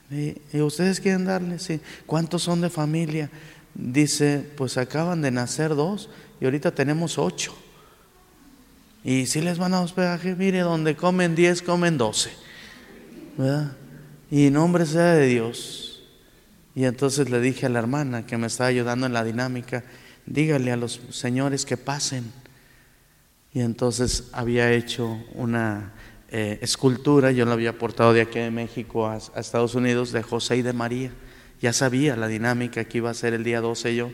[0.10, 1.80] Y, ustedes quieren darle, sí.
[2.06, 3.30] ¿Cuántos son de familia?
[3.76, 6.10] Dice, pues acaban de nacer dos
[6.40, 7.56] y ahorita tenemos ocho.
[9.04, 12.32] Y si les van a hospedaje, mire, donde comen diez, comen doce.
[13.38, 13.74] ¿Verdad?
[14.32, 16.04] Y nombre sea de Dios.
[16.76, 19.84] Y entonces le dije a la hermana que me estaba ayudando en la dinámica,
[20.26, 22.32] dígale a los señores que pasen.
[23.54, 25.94] Y entonces había hecho una
[26.30, 30.58] eh, escultura, yo la había portado de aquí de México a, Estados Unidos, de José
[30.58, 31.12] y de María.
[31.62, 34.10] Ya sabía la dinámica que iba a ser el día 12 yo.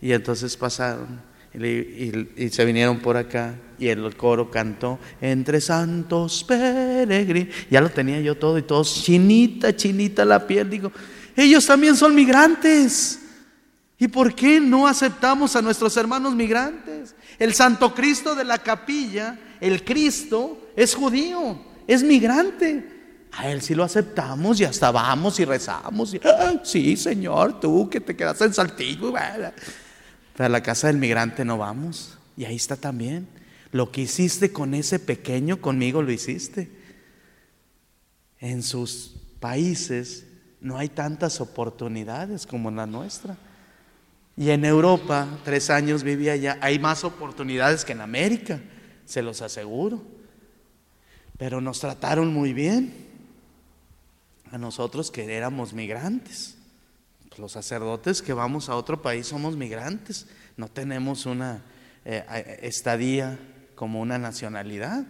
[0.00, 1.20] Y entonces pasaron
[1.52, 7.52] y, se vinieron por acá y el coro cantó, entre santos peregrinos.
[7.68, 10.70] Ya lo tenía yo todo y todos, chinita, chinita la piel.
[10.70, 10.92] Digo,
[11.34, 13.20] ellos también son migrantes.
[13.98, 17.15] ¿Y por qué no aceptamos a nuestros hermanos migrantes?
[17.38, 22.96] El Santo Cristo de la capilla, el Cristo, es judío, es migrante.
[23.32, 26.14] A Él sí lo aceptamos y hasta vamos y rezamos.
[26.14, 26.20] Y,
[26.62, 29.12] sí, Señor, tú que te quedas en Saltillo.
[29.12, 32.16] Pero a la casa del migrante no vamos.
[32.36, 33.28] Y ahí está también.
[33.72, 36.70] Lo que hiciste con ese pequeño, conmigo lo hiciste.
[38.38, 40.26] En sus países
[40.60, 43.36] no hay tantas oportunidades como en la nuestra.
[44.36, 48.60] Y en Europa, tres años vivía allá, hay más oportunidades que en América,
[49.06, 50.02] se los aseguro.
[51.38, 52.92] Pero nos trataron muy bien
[54.52, 56.56] a nosotros que éramos migrantes.
[57.38, 61.62] Los sacerdotes que vamos a otro país somos migrantes, no tenemos una
[62.04, 63.38] eh, estadía
[63.74, 65.04] como una nacionalidad.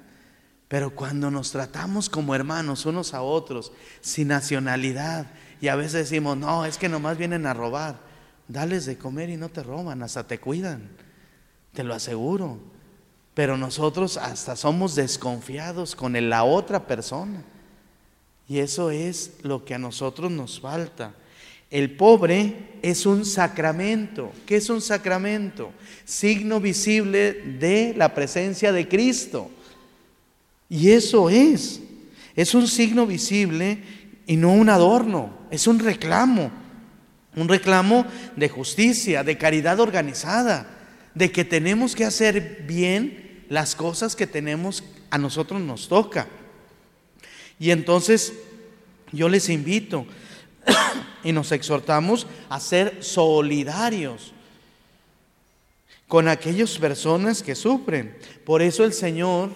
[0.69, 6.37] Pero cuando nos tratamos como hermanos unos a otros, sin nacionalidad, y a veces decimos,
[6.37, 8.06] no, es que nomás vienen a robar.
[8.49, 10.89] Dales de comer y no te roban, hasta te cuidan,
[11.73, 12.59] te lo aseguro.
[13.35, 17.45] Pero nosotros hasta somos desconfiados con la otra persona.
[18.49, 21.15] Y eso es lo que a nosotros nos falta.
[21.71, 24.31] El pobre es un sacramento.
[24.47, 25.73] ¿Qué es un sacramento?
[26.05, 29.51] Signo visible de la presencia de Cristo.
[30.69, 31.81] Y eso es.
[32.37, 33.83] Es un signo visible
[34.27, 35.31] y no un adorno.
[35.51, 36.51] Es un reclamo.
[37.37, 40.67] Un reclamo de justicia, de caridad organizada,
[41.15, 46.27] de que tenemos que hacer bien las cosas que tenemos, a nosotros nos toca.
[47.59, 48.33] Y entonces
[49.13, 50.07] yo les invito
[51.25, 54.33] y nos exhortamos a ser solidarios
[56.09, 58.17] con aquellas personas que sufren.
[58.45, 59.51] Por eso el Señor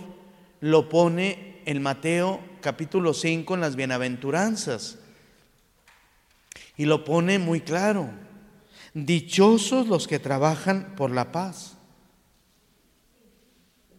[0.60, 4.98] lo pone en Mateo capítulo 5 en las bienaventuranzas.
[6.76, 8.10] Y lo pone muy claro.
[8.94, 11.76] Dichosos los que trabajan por la paz.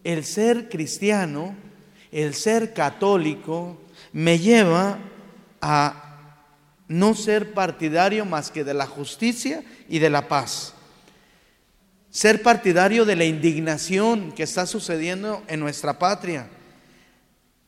[0.03, 1.55] El ser cristiano,
[2.11, 3.77] el ser católico,
[4.11, 4.99] me lleva
[5.61, 6.11] a
[6.87, 10.73] no ser partidario más que de la justicia y de la paz.
[12.09, 16.49] Ser partidario de la indignación que está sucediendo en nuestra patria.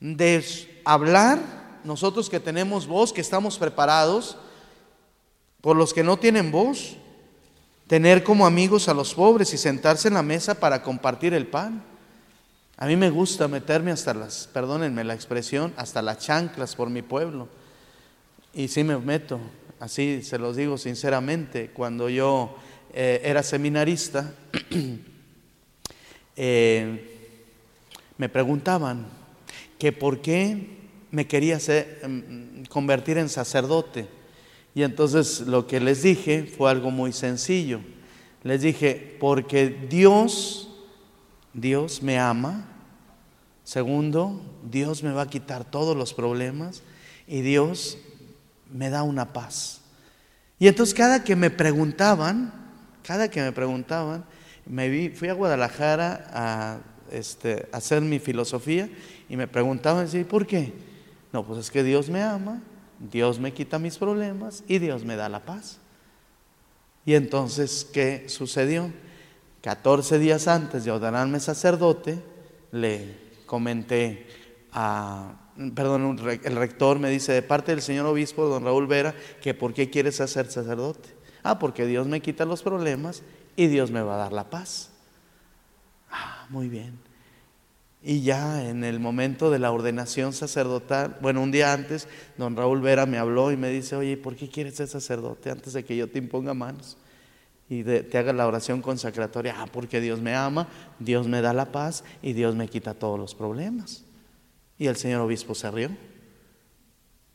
[0.02, 0.44] De
[0.84, 1.40] hablar,
[1.86, 4.38] nosotros que tenemos voz, que estamos preparados,
[5.64, 6.98] por los que no tienen voz,
[7.88, 11.82] tener como amigos a los pobres y sentarse en la mesa para compartir el pan.
[12.78, 17.02] A mí me gusta meterme hasta las, perdónenme la expresión, hasta las chanclas por mi
[17.02, 17.48] pueblo
[18.54, 19.40] y sí me meto,
[19.80, 22.56] así se los digo sinceramente, cuando yo
[22.94, 24.32] eh, era seminarista,
[26.36, 27.40] eh,
[28.18, 29.08] me preguntaban
[29.80, 30.78] que por qué
[31.10, 34.08] me quería mm, convertir en sacerdote.
[34.76, 37.82] Y entonces lo que les dije fue algo muy sencillo.
[38.44, 40.70] Les dije, porque Dios,
[41.54, 42.68] Dios me ama.
[43.64, 46.82] Segundo, Dios me va a quitar todos los problemas.
[47.28, 47.98] Y Dios
[48.72, 49.82] me da una paz.
[50.60, 52.54] Y entonces cada que me preguntaban,
[53.04, 54.26] cada que me preguntaban,
[54.66, 56.78] me vi, fui a Guadalajara a
[57.12, 58.90] este, hacer mi filosofía
[59.30, 60.74] y me preguntaban, ¿por qué?
[61.32, 62.62] No, pues es que Dios me ama,
[63.00, 65.80] Dios me quita mis problemas y Dios me da la paz.
[67.06, 68.92] Y entonces, ¿qué sucedió?
[69.62, 72.22] 14 días antes de ordenarme sacerdote,
[72.72, 73.16] le
[73.46, 74.28] comenté
[74.72, 75.40] a
[75.76, 79.74] perdón, el rector me dice de parte del señor obispo, don Raúl Vera, que por
[79.74, 81.10] qué quieres ser sacerdote.
[81.44, 83.22] Ah, porque Dios me quita los problemas
[83.56, 84.92] y Dios me va a dar la paz.
[86.10, 86.98] Ah, muy bien.
[88.06, 92.82] Y ya en el momento de la ordenación sacerdotal, bueno, un día antes, don Raúl
[92.82, 95.96] Vera me habló y me dice, oye, ¿por qué quieres ser sacerdote antes de que
[95.96, 96.98] yo te imponga manos?
[97.70, 100.68] Y te haga la oración consacratoria, ah, porque Dios me ama,
[101.00, 104.04] Dios me da la paz y Dios me quita todos los problemas.
[104.78, 105.90] Y el señor obispo se rió,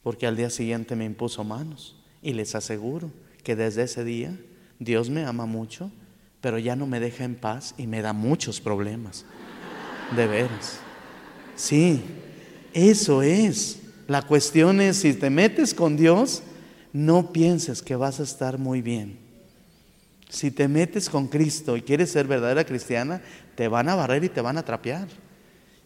[0.03, 1.97] porque al día siguiente me impuso manos.
[2.21, 3.11] Y les aseguro
[3.43, 4.39] que desde ese día
[4.79, 5.91] Dios me ama mucho,
[6.43, 9.25] pero ya no me deja en paz y me da muchos problemas.
[10.15, 10.81] De veras.
[11.57, 12.03] Sí,
[12.73, 13.81] eso es.
[14.07, 16.43] La cuestión es, si te metes con Dios,
[16.93, 19.19] no pienses que vas a estar muy bien.
[20.29, 23.23] Si te metes con Cristo y quieres ser verdadera cristiana,
[23.55, 25.09] te van a barrer y te van a trapear.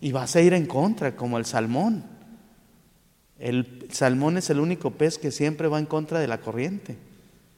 [0.00, 2.04] Y vas a ir en contra, como el salmón.
[3.38, 6.96] El salmón es el único pez que siempre va en contra de la corriente.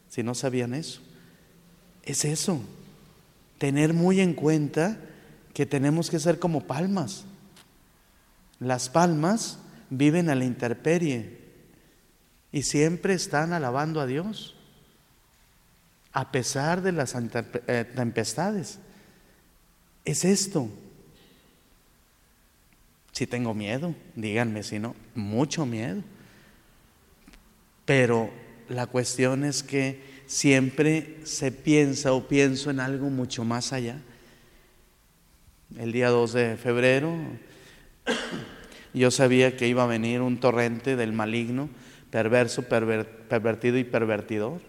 [0.08, 1.00] Si no sabían eso.
[2.02, 2.60] Es eso.
[3.58, 4.98] Tener muy en cuenta
[5.54, 7.24] que tenemos que ser como palmas.
[8.58, 11.38] Las palmas viven a la intemperie
[12.52, 14.56] y siempre están alabando a Dios,
[16.12, 18.78] a pesar de las eh, tempestades.
[20.04, 20.68] Es esto.
[23.12, 26.02] Si tengo miedo, díganme si no, mucho miedo.
[27.84, 28.30] Pero
[28.68, 34.00] la cuestión es que siempre se piensa o pienso en algo mucho más allá.
[35.78, 37.12] El día 2 de febrero
[38.94, 41.68] yo sabía que iba a venir un torrente del maligno,
[42.10, 44.60] perverso, pervertido y pervertidor,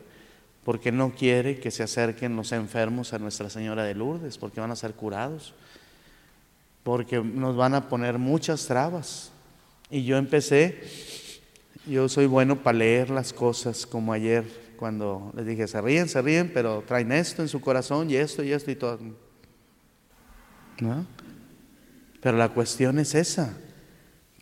[0.63, 4.71] porque no quiere que se acerquen los enfermos a Nuestra Señora de Lourdes, porque van
[4.71, 5.53] a ser curados
[6.85, 9.31] porque nos van a poner muchas trabas.
[9.89, 10.83] Y yo empecé,
[11.87, 14.45] yo soy bueno para leer las cosas, como ayer
[14.77, 18.43] cuando les dije, se ríen, se ríen, pero traen esto en su corazón y esto
[18.43, 18.99] y esto y todo.
[20.79, 21.05] ¿No?
[22.21, 23.57] Pero la cuestión es esa,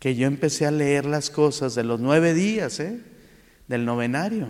[0.00, 3.00] que yo empecé a leer las cosas de los nueve días, ¿eh?
[3.68, 4.48] del novenario,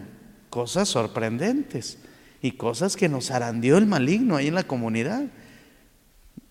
[0.50, 1.98] cosas sorprendentes
[2.42, 5.24] y cosas que nos arandió el maligno ahí en la comunidad.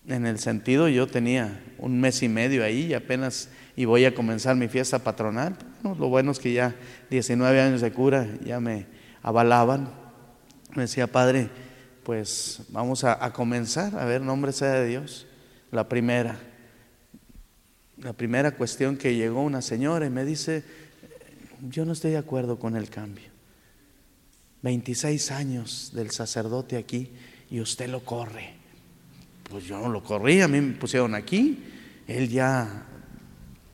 [0.06, 4.14] En el sentido, yo tenía un mes y medio ahí y apenas y voy a
[4.14, 5.56] comenzar mi fiesta patronal.
[5.82, 6.74] lo bueno es que ya
[7.10, 8.86] 19 años de cura ya me
[9.22, 9.90] avalaban.
[10.74, 11.48] Me decía, Padre,
[12.04, 15.26] pues vamos a, comenzar, a ver, nombre sea de Dios.
[15.70, 16.38] La primera,
[17.98, 20.62] la primera cuestión que llegó una señora y me dice,
[21.68, 23.32] yo no estoy de acuerdo con el cambio.
[24.62, 27.10] 26 años del sacerdote aquí
[27.50, 28.64] y usted lo corre
[29.54, 31.62] pues yo no lo corrí, a mí me pusieron aquí.
[32.08, 32.86] Él ya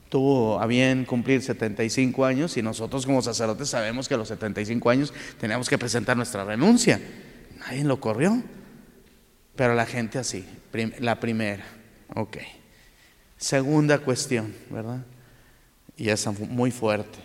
[0.09, 4.91] tuvo a bien cumplir 75 años y nosotros como sacerdotes sabemos que a los 75
[4.91, 7.01] años teníamos que presentar nuestra renuncia.
[7.61, 8.43] Nadie lo corrió.
[9.57, 10.47] Pero la gente así,
[11.01, 11.65] la primera,
[12.15, 12.39] ok.
[13.37, 15.05] Segunda cuestión, ¿verdad?
[15.97, 17.19] Y esa muy fuerte.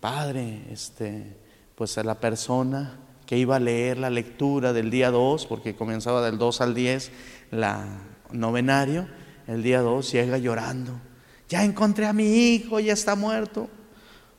[0.00, 1.36] Padre, este,
[1.76, 6.24] pues a la persona que iba a leer la lectura del día 2, porque comenzaba
[6.24, 7.12] del 2 al 10,
[7.52, 8.00] la
[8.32, 9.06] novenario,
[9.46, 11.00] el día 2 llega llorando.
[11.48, 13.68] Ya encontré a mi hijo, ya está muerto.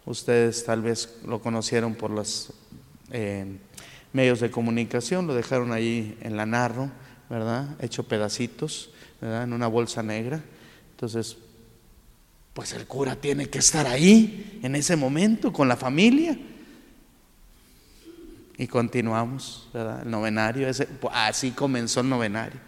[0.05, 2.51] Ustedes tal vez lo conocieron por los
[3.11, 3.57] eh,
[4.13, 6.91] medios de comunicación, lo dejaron ahí en la narro,
[7.29, 7.75] ¿verdad?
[7.79, 8.89] Hecho pedacitos,
[9.19, 9.43] ¿verdad?
[9.43, 10.41] En una bolsa negra.
[10.91, 11.37] Entonces,
[12.53, 16.37] pues el cura tiene que estar ahí en ese momento con la familia.
[18.57, 20.03] Y continuamos, ¿verdad?
[20.03, 22.59] El novenario, ese, así comenzó el novenario.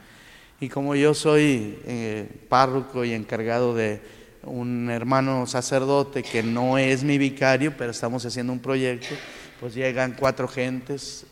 [0.59, 4.01] Y como yo soy eh, párroco y encargado de
[4.43, 9.15] un hermano sacerdote que no es mi vicario, pero estamos haciendo un proyecto,
[9.63, 11.25] pues llegan cuatro gentes,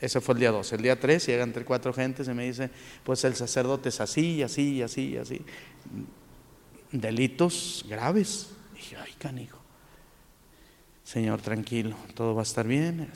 [0.00, 2.70] ese fue el día dos, el día tres llegan entre cuatro gentes y me dice,
[3.02, 5.44] pues el sacerdote es así, así, así, así.
[6.92, 8.50] Delitos graves.
[8.74, 9.58] Y dije, ay, canijo.
[11.02, 13.10] Señor, tranquilo, todo va a estar bien.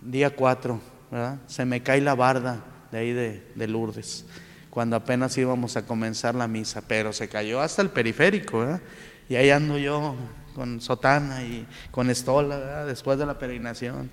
[0.00, 0.80] Día cuatro,
[1.10, 1.40] ¿verdad?
[1.48, 4.24] Se me cae la barda de ahí de, de Lourdes
[4.70, 8.82] cuando apenas íbamos a comenzar la misa, pero se cayó hasta el periférico, ¿verdad?
[9.28, 10.14] Y ahí ando yo
[10.58, 14.10] con sotana y con estola, después de la peregrinación.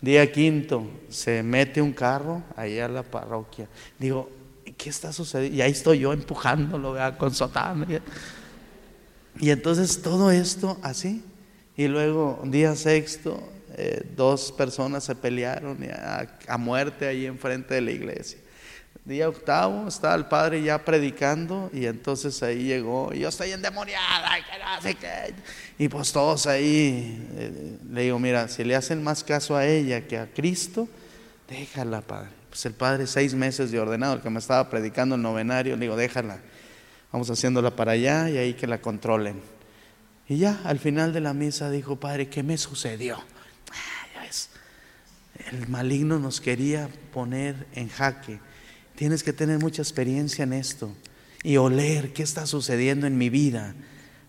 [0.00, 3.66] Día quinto, se mete un carro ahí a la parroquia.
[3.98, 4.30] Digo,
[4.76, 5.56] ¿qué está sucediendo?
[5.56, 7.18] Y ahí estoy yo empujándolo, ¿verdad?
[7.18, 7.84] Con sotana.
[9.40, 11.24] Y entonces todo esto así.
[11.76, 13.42] Y luego, día sexto,
[13.76, 18.38] eh, dos personas se pelearon a, a muerte ahí enfrente de la iglesia.
[19.08, 24.36] Día octavo, estaba el padre ya predicando y entonces ahí llegó, y yo estoy endemoniada,
[25.78, 30.06] Y pues todos ahí, eh, le digo, mira, si le hacen más caso a ella
[30.06, 30.90] que a Cristo,
[31.48, 32.28] déjala, padre.
[32.50, 35.80] Pues el padre, seis meses de ordenado, el que me estaba predicando el novenario, le
[35.80, 36.40] digo, déjala,
[37.10, 39.40] vamos haciéndola para allá y ahí que la controlen.
[40.28, 43.16] Y ya, al final de la misa dijo, padre, ¿qué me sucedió?
[43.72, 44.26] Ah,
[45.50, 48.38] el maligno nos quería poner en jaque
[48.98, 50.90] Tienes que tener mucha experiencia en esto
[51.44, 53.76] y oler qué está sucediendo en mi vida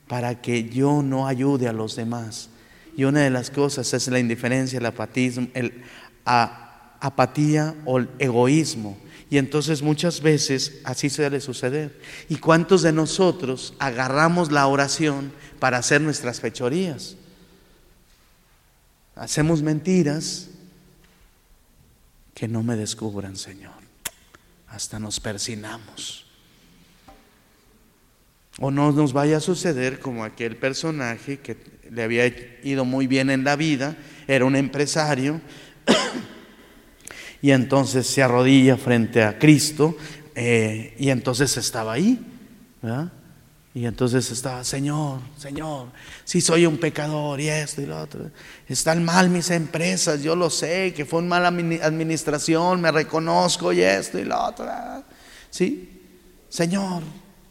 [0.07, 2.49] para que yo no ayude a los demás.
[2.95, 5.81] Y una de las cosas es la indiferencia, el apatismo, el
[6.23, 8.95] apatía o el egoísmo.
[9.31, 11.99] Y entonces muchas veces así suele suceder.
[12.29, 17.15] ¿Y cuántos de nosotros agarramos la oración para hacer nuestras fechorías?
[19.15, 20.49] Hacemos mentiras
[22.35, 23.78] que no me descubran, Señor
[24.69, 26.25] hasta nos persinamos.
[28.59, 31.57] O no nos vaya a suceder como aquel personaje que
[31.89, 32.27] le había
[32.63, 33.97] ido muy bien en la vida,
[34.27, 35.41] era un empresario,
[37.41, 39.97] y entonces se arrodilla frente a Cristo,
[40.35, 42.19] eh, y entonces estaba ahí,
[42.81, 43.11] ¿verdad?
[43.73, 45.89] Y entonces estaba, Señor, Señor,
[46.25, 48.31] si soy un pecador y esto y lo otro.
[48.67, 53.81] Están mal mis empresas, yo lo sé, que fue una mala administración, me reconozco y
[53.81, 54.65] esto y lo otro.
[55.51, 56.01] Sí,
[56.49, 57.03] Señor,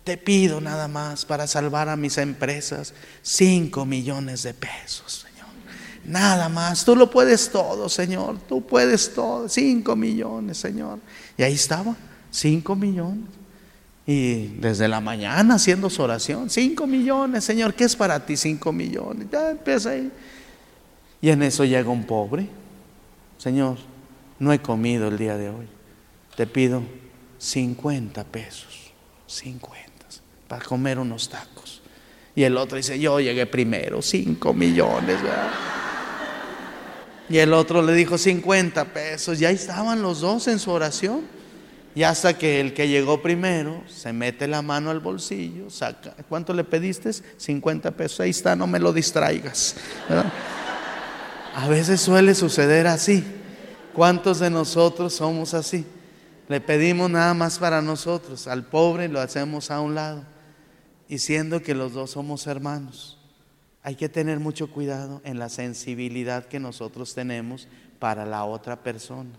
[0.03, 5.47] te pido nada más para salvar a mis empresas cinco millones de pesos, Señor.
[6.05, 10.99] Nada más, tú lo puedes todo, Señor, tú puedes todo, cinco millones, Señor.
[11.37, 11.95] Y ahí estaba,
[12.31, 13.29] cinco millones.
[14.11, 18.73] Y desde la mañana haciendo su oración, cinco millones, Señor, ¿qué es para ti cinco
[18.73, 19.27] millones?
[19.31, 20.11] Ya empieza ahí.
[21.21, 22.49] Y en eso llega un pobre,
[23.37, 23.77] Señor,
[24.39, 25.67] no he comido el día de hoy,
[26.39, 26.83] te pido
[27.37, 28.93] 50 pesos,
[29.27, 29.91] 50,
[30.49, 31.83] para comer unos tacos.
[32.35, 35.51] Y el otro dice, yo llegué primero, cinco millones, ¿verdad?
[37.29, 41.37] Y el otro le dijo 50 pesos, y ahí estaban los dos en su oración.
[41.95, 46.53] Y hasta que el que llegó primero se mete la mano al bolsillo, saca, ¿cuánto
[46.55, 47.11] le pediste?
[47.12, 49.76] 50 pesos, ahí está, no me lo distraigas.
[51.55, 53.24] A veces suele suceder así.
[53.95, 55.84] ¿Cuántos de nosotros somos así?
[56.49, 60.24] Le pedimos nada más para nosotros, al pobre lo hacemos a un lado,
[61.09, 63.18] y siendo que los dos somos hermanos.
[63.82, 67.68] Hay que tener mucho cuidado en la sensibilidad que nosotros tenemos
[67.99, 69.30] para la otra persona.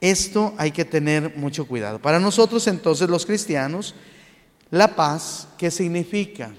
[0.00, 2.00] Esto hay que tener mucho cuidado.
[2.00, 3.94] Para nosotros entonces los cristianos,
[4.70, 6.52] la paz, ¿qué significa?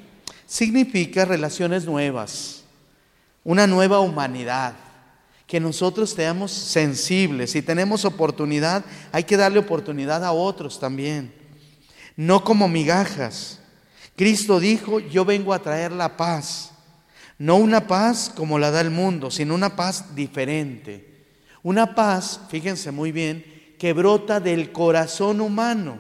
[0.46, 2.64] Significa relaciones nuevas,
[3.44, 4.74] una nueva humanidad,
[5.48, 7.52] que nosotros seamos sensibles.
[7.52, 11.34] Si tenemos oportunidad, hay que darle oportunidad a otros también,
[12.16, 13.60] no como migajas.
[14.16, 16.72] Cristo dijo, yo vengo a traer la paz,
[17.38, 21.09] no una paz como la da el mundo, sino una paz diferente
[21.64, 25.98] una paz, fíjense muy bien, que brota del corazón humano.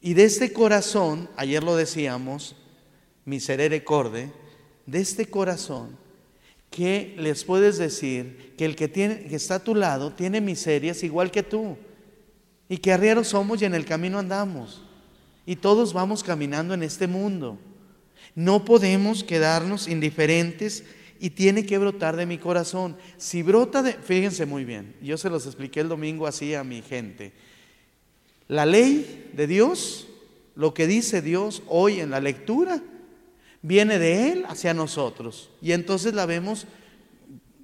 [0.00, 2.56] Y de este corazón, ayer lo decíamos,
[3.24, 4.32] miserere corde,
[4.86, 5.96] de este corazón,
[6.70, 11.30] que les puedes decir que el que, que está a tu lado tiene miserias igual
[11.30, 11.76] que tú.
[12.68, 14.82] Y que arrieros somos y en el camino andamos.
[15.46, 17.58] Y todos vamos caminando en este mundo.
[18.34, 20.84] No podemos quedarnos indiferentes
[21.20, 22.96] y tiene que brotar de mi corazón.
[23.16, 26.82] Si brota de, fíjense muy bien, yo se los expliqué el domingo así a mi
[26.82, 27.32] gente.
[28.46, 30.08] La ley de Dios,
[30.54, 32.82] lo que dice Dios hoy en la lectura,
[33.62, 35.50] viene de Él hacia nosotros.
[35.60, 36.66] Y entonces la vemos,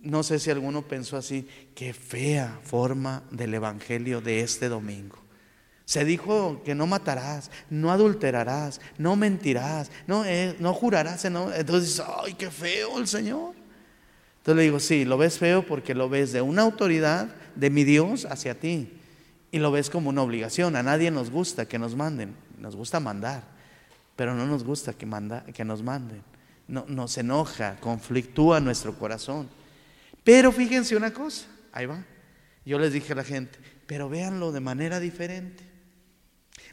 [0.02, 5.23] no sé si alguno pensó así, qué fea forma del Evangelio de este domingo.
[5.84, 11.30] Se dijo que no matarás, no adulterarás, no mentirás, no, eh, jurarás.
[11.30, 11.52] No.
[11.52, 13.54] Entonces, ay, qué feo el Señor.
[14.38, 17.84] Entonces le digo, sí, lo ves feo porque lo ves de una autoridad de mi
[17.84, 18.92] Dios hacia ti.
[19.50, 20.74] Y lo ves como una obligación.
[20.74, 22.34] A nadie nos gusta que nos manden.
[22.58, 23.42] Nos gusta mandar,
[24.16, 25.06] pero no nos gusta que,
[25.52, 26.22] que nos manden.
[26.66, 29.48] No, nos enoja, conflictúa nuestro corazón.
[30.24, 32.02] Pero fíjense una cosa, ahí va.
[32.64, 35.73] Yo les dije a la gente, pero véanlo de manera diferente.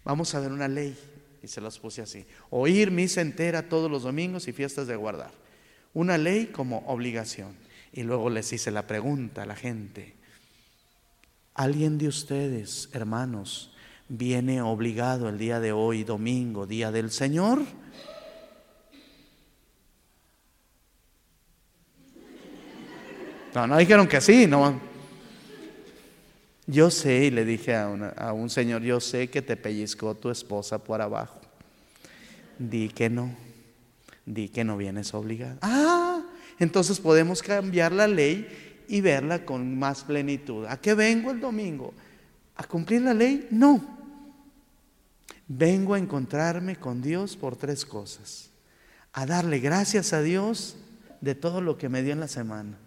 [0.03, 0.97] Vamos a ver una ley,
[1.43, 2.25] y se las puse así.
[2.49, 5.31] Oír misa entera todos los domingos y fiestas de guardar.
[5.93, 7.55] Una ley como obligación.
[7.93, 10.15] Y luego les hice la pregunta a la gente.
[11.53, 13.73] ¿Alguien de ustedes, hermanos,
[14.07, 17.61] viene obligado el día de hoy, domingo, día del Señor?
[23.53, 24.90] No, no dijeron que sí, no.
[26.68, 30.84] Yo sé, y le dije a, un señor, yo sé que te pellizcó tu esposa
[30.84, 31.39] por abajo.
[32.59, 33.36] Di que no,
[34.26, 35.57] di que no vienes obligado.
[35.62, 36.22] Ah,
[36.59, 38.47] entonces podemos cambiar la ley
[38.88, 40.66] y verla con más plenitud.
[40.66, 41.93] ¿A qué vengo el domingo?
[42.55, 43.47] ¿A cumplir la ley?
[43.49, 43.99] No.
[45.47, 48.51] Vengo a encontrarme con Dios por tres cosas.
[49.14, 50.78] A darle gracias a Dios
[51.22, 52.78] de todo lo que me dio en la semana.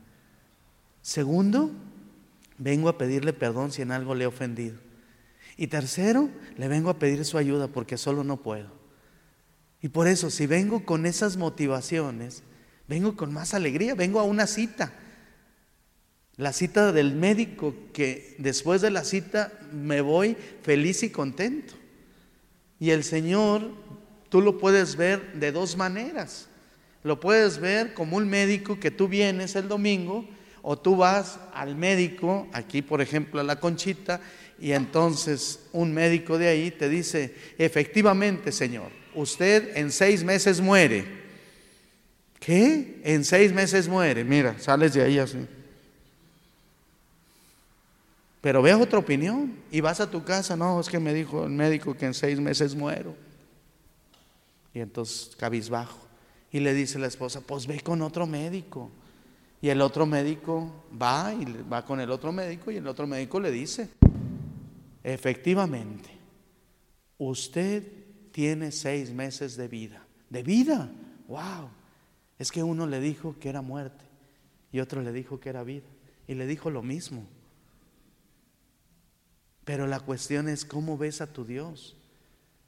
[1.02, 1.70] Segundo,
[2.58, 4.76] vengo a pedirle perdón si en algo le he ofendido.
[5.56, 8.70] Y tercero, le vengo a pedir su ayuda porque solo no puedo.
[9.80, 12.42] Y por eso, si vengo con esas motivaciones,
[12.88, 14.92] vengo con más alegría, vengo a una cita.
[16.36, 21.74] La cita del médico que después de la cita me voy feliz y contento.
[22.80, 23.70] Y el Señor,
[24.30, 26.48] tú lo puedes ver de dos maneras.
[27.04, 30.26] Lo puedes ver como un médico que tú vienes el domingo
[30.66, 34.18] o tú vas al médico, aquí por ejemplo a la conchita,
[34.58, 41.22] y entonces un médico de ahí te dice, efectivamente Señor, usted en seis meses muere.
[42.40, 43.00] ¿Qué?
[43.04, 44.24] En seis meses muere.
[44.24, 45.46] Mira, sales de ahí así.
[48.40, 51.50] Pero veas otra opinión y vas a tu casa, no, es que me dijo el
[51.50, 53.14] médico que en seis meses muero.
[54.72, 55.98] Y entonces cabizbajo.
[56.50, 58.90] Y le dice la esposa, pues ve con otro médico.
[59.64, 63.40] Y el otro médico va y va con el otro médico y el otro médico
[63.40, 63.88] le dice,
[65.02, 66.10] efectivamente,
[67.16, 67.82] usted
[68.30, 70.06] tiene seis meses de vida.
[70.28, 70.92] ¿De vida?
[71.28, 71.70] ¡Wow!
[72.38, 74.04] Es que uno le dijo que era muerte
[74.70, 75.86] y otro le dijo que era vida.
[76.28, 77.26] Y le dijo lo mismo.
[79.64, 81.96] Pero la cuestión es cómo ves a tu Dios.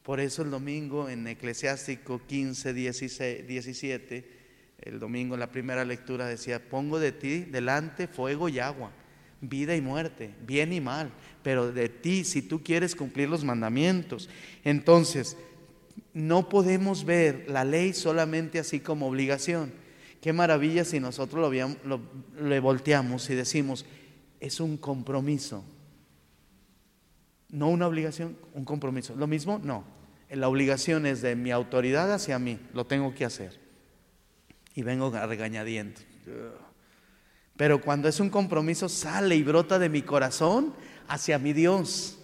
[0.03, 4.36] Por eso el domingo en Eclesiástico 15, 16, 17
[4.79, 8.93] el domingo en la primera lectura decía, pongo de ti delante fuego y agua,
[9.41, 11.11] vida y muerte, bien y mal,
[11.43, 14.29] pero de ti si tú quieres cumplir los mandamientos.
[14.64, 15.37] Entonces,
[16.12, 19.72] no podemos ver la ley solamente así como obligación.
[20.20, 21.53] Qué maravilla si nosotros
[21.85, 22.01] lo,
[22.41, 23.87] le volteamos y decimos,
[24.41, 25.64] es un compromiso.
[27.49, 29.14] No una obligación, un compromiso.
[29.16, 29.85] Lo mismo, no.
[30.31, 33.66] La obligación es de mi autoridad hacia mí, lo tengo que hacer
[34.77, 36.01] y vengo regañadiendo.
[37.57, 40.74] Pero cuando es un compromiso, sale y brota de mi corazón
[41.09, 42.18] hacia mi Dios.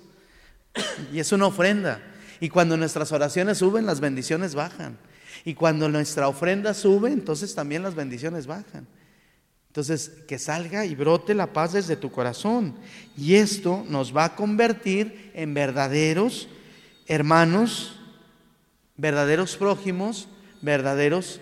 [1.13, 2.01] Y es una ofrenda.
[2.39, 4.99] Y cuando nuestras oraciones suben, las bendiciones bajan.
[5.45, 8.87] Y cuando nuestra ofrenda sube, entonces también las bendiciones bajan.
[9.69, 12.77] Entonces, que salga y brote la paz desde tu corazón.
[13.17, 16.49] Y esto nos va a convertir en verdaderos
[17.07, 17.99] hermanos,
[18.97, 20.29] verdaderos prójimos,
[20.61, 21.41] verdaderos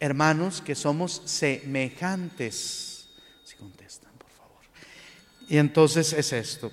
[0.00, 3.08] hermanos, que somos semejantes.
[3.44, 4.60] Si contestan, por favor.
[5.48, 6.70] Y entonces es esto.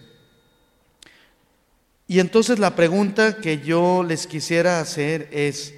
[2.08, 5.74] Y entonces la pregunta que yo les quisiera hacer es,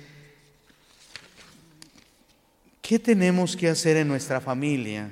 [2.81, 5.11] ¿qué tenemos que hacer en nuestra familia,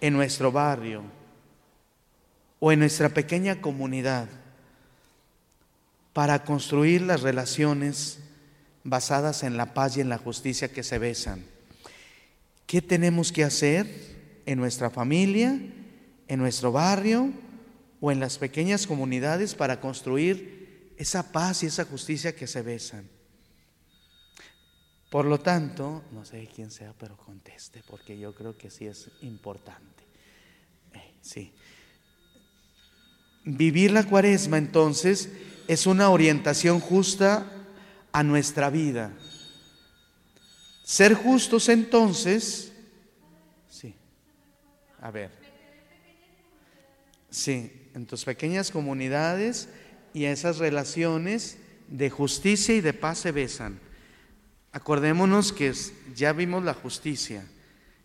[0.00, 1.02] en nuestro barrio
[2.60, 4.28] o en nuestra pequeña comunidad
[6.12, 8.20] para construir las relaciones
[8.84, 11.55] basadas en la paz y en la justicia que se besan?
[12.66, 15.60] ¿Qué tenemos que hacer en nuestra familia,
[16.28, 17.32] en nuestro barrio
[18.00, 23.08] o en las pequeñas comunidades para construir esa paz y esa justicia que se besan?
[25.10, 29.10] Por lo tanto, no sé quién sea, pero conteste, porque yo creo que sí es
[29.22, 30.02] importante.
[30.92, 31.52] Eh, sí.
[33.44, 35.30] Vivir la cuaresma entonces
[35.68, 37.46] es una orientación justa
[38.10, 39.12] a nuestra vida.
[40.86, 42.72] Ser justos entonces,
[43.68, 43.92] sí,
[45.00, 45.32] a ver,
[47.28, 49.68] sí, en tus pequeñas comunidades
[50.14, 51.58] y esas relaciones
[51.88, 53.80] de justicia y de paz se besan.
[54.70, 55.72] Acordémonos que
[56.14, 57.44] ya vimos la justicia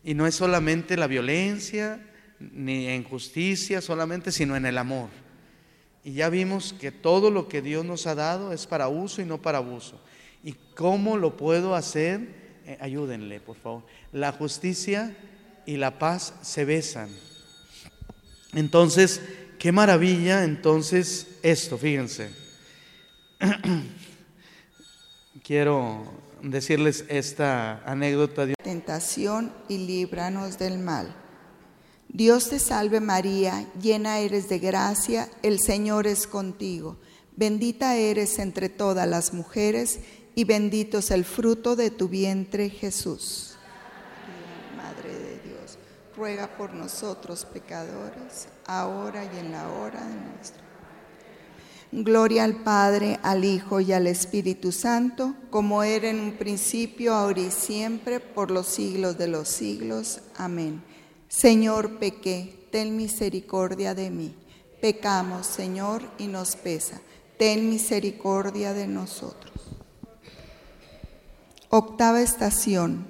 [0.04, 2.04] y no es solamente la violencia
[2.40, 5.10] ni injusticia solamente, sino en el amor.
[6.04, 9.26] Y ya vimos que todo lo que Dios nos ha dado es para uso y
[9.26, 10.02] no para abuso.
[10.44, 12.41] ¿Y cómo lo puedo hacer?
[12.72, 13.84] Eh, ayúdenle, por favor.
[14.14, 15.14] La justicia
[15.66, 17.10] y la paz se besan.
[18.54, 19.20] Entonces,
[19.60, 22.30] qué maravilla entonces esto, fíjense.
[25.44, 26.06] Quiero
[26.42, 31.14] decirles esta anécdota de tentación y líbranos del mal.
[32.08, 36.98] Dios te salve María, llena eres de gracia, el Señor es contigo.
[37.36, 40.00] Bendita eres entre todas las mujeres
[40.36, 43.56] y bendito es el fruto de tu vientre Jesús.
[44.76, 45.78] Madre de Dios,
[46.16, 50.72] ruega por nosotros pecadores, ahora y en la hora de nuestra
[51.94, 57.42] Gloria al Padre, al Hijo y al Espíritu Santo, como era en un principio, ahora
[57.42, 60.22] y siempre, por los siglos de los siglos.
[60.38, 60.82] Amén.
[61.28, 64.34] Señor, pequé, ten misericordia de mí.
[64.80, 67.02] Pecamos, Señor, y nos pesa.
[67.38, 69.41] Ten misericordia de nosotros.
[71.74, 73.08] Octava estación.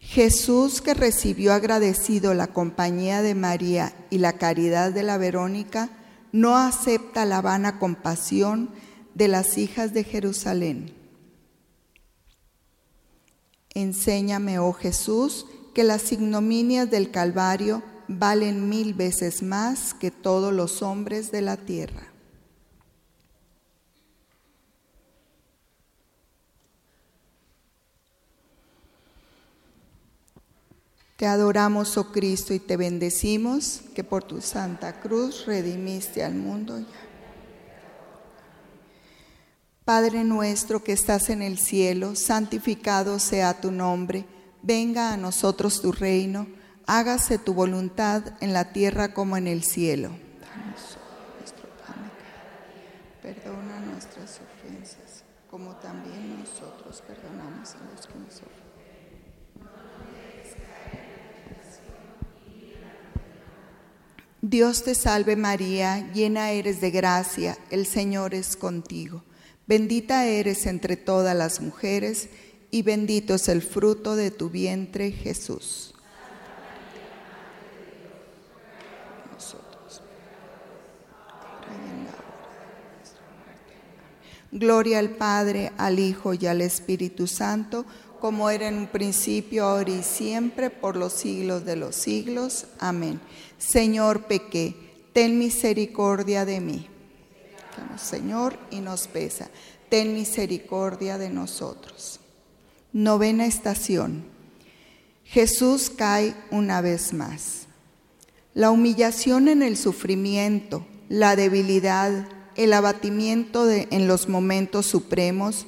[0.00, 5.90] Jesús que recibió agradecido la compañía de María y la caridad de la Verónica,
[6.32, 8.70] no acepta la vana compasión
[9.14, 10.92] de las hijas de Jerusalén.
[13.72, 20.82] Enséñame, oh Jesús, que las ignominias del Calvario valen mil veces más que todos los
[20.82, 22.05] hombres de la tierra.
[31.16, 36.84] Te adoramos, oh Cristo, y te bendecimos que por tu santa cruz redimiste al mundo.
[39.84, 44.26] Padre nuestro que estás en el cielo, santificado sea tu nombre
[44.66, 46.48] venga a nosotros tu reino,
[46.86, 50.10] hágase tu voluntad en la tierra como en el cielo
[51.38, 53.44] nuestro pan de cada día.
[53.44, 58.66] Perdona nuestras ofensas, como también nosotros perdonamos a los que nos ofenden.
[64.48, 69.24] Dios te salve María, llena eres de gracia, el Señor es contigo.
[69.66, 72.28] Bendita eres entre todas las mujeres,
[72.70, 75.94] y bendito es el fruto de tu vientre, Jesús.
[84.52, 87.84] Gloria al Padre, al Hijo y al Espíritu Santo,
[88.20, 92.66] como era en un principio, ahora y siempre, por los siglos de los siglos.
[92.78, 93.20] Amén.
[93.58, 94.74] Señor, pequé,
[95.12, 96.88] ten misericordia de mí.
[97.98, 99.48] Señor, y nos pesa,
[99.88, 102.20] ten misericordia de nosotros.
[102.92, 104.24] Novena estación.
[105.24, 107.66] Jesús cae una vez más.
[108.54, 115.66] La humillación en el sufrimiento, la debilidad, el abatimiento en los momentos supremos,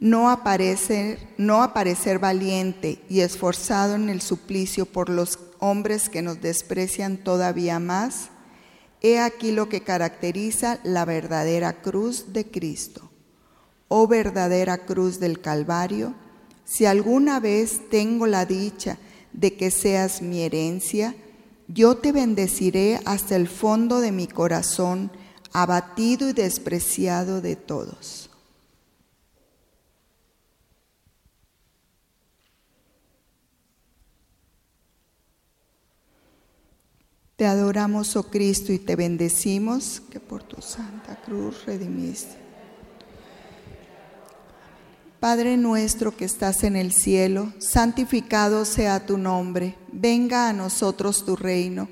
[0.00, 6.40] no aparecer, no aparecer valiente y esforzado en el suplicio por los hombres que nos
[6.40, 8.28] desprecian todavía más,
[9.00, 13.10] he aquí lo que caracteriza la verdadera cruz de Cristo.
[13.88, 16.14] Oh verdadera cruz del Calvario,
[16.64, 18.98] si alguna vez tengo la dicha
[19.32, 21.14] de que seas mi herencia,
[21.68, 25.10] yo te bendeciré hasta el fondo de mi corazón,
[25.52, 28.25] abatido y despreciado de todos.
[37.36, 42.46] Te adoramos, oh Cristo, y te bendecimos que por tu santa cruz redimiste
[45.20, 51.36] Padre nuestro que estás en el cielo, santificado sea tu nombre, venga a nosotros tu
[51.36, 51.88] reino,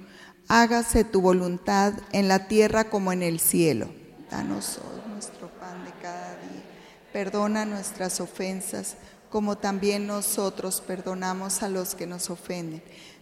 [0.49, 3.89] hágase tu voluntad en la tierra como en el cielo.
[4.31, 6.63] Danos hoy nuestro pan de cada día,
[7.13, 8.97] perdona nuestras ofensas
[9.35, 12.85] como también nosotros perdonamos a los que nos ofenden.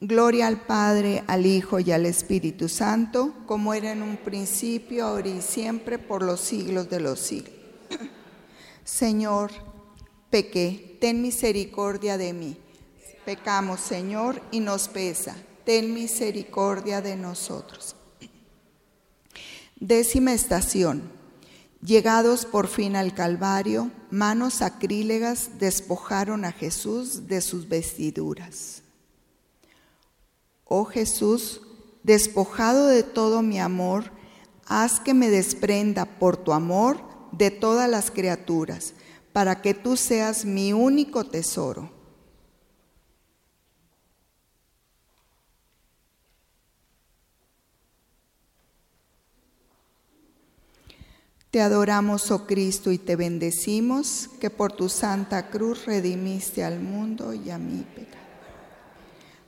[0.00, 5.28] Gloria al Padre, al Hijo y al Espíritu Santo, como era en un principio, ahora
[5.28, 7.54] y siempre, por los siglos de los siglos.
[8.84, 9.52] Señor,
[10.28, 12.58] pequé, ten misericordia de mí.
[13.24, 15.34] Pecamos, Señor, y nos pesa.
[15.64, 17.96] Ten misericordia de nosotros.
[19.76, 21.10] Décima estación.
[21.80, 28.82] Llegados por fin al Calvario, manos sacrílegas despojaron a Jesús de sus vestiduras.
[30.68, 31.60] Oh Jesús,
[32.02, 34.10] despojado de todo mi amor,
[34.66, 36.98] haz que me desprenda por tu amor
[37.30, 38.94] de todas las criaturas,
[39.32, 41.94] para que tú seas mi único tesoro.
[51.52, 57.32] Te adoramos, oh Cristo, y te bendecimos, que por tu santa cruz redimiste al mundo
[57.32, 58.25] y a mi pecado.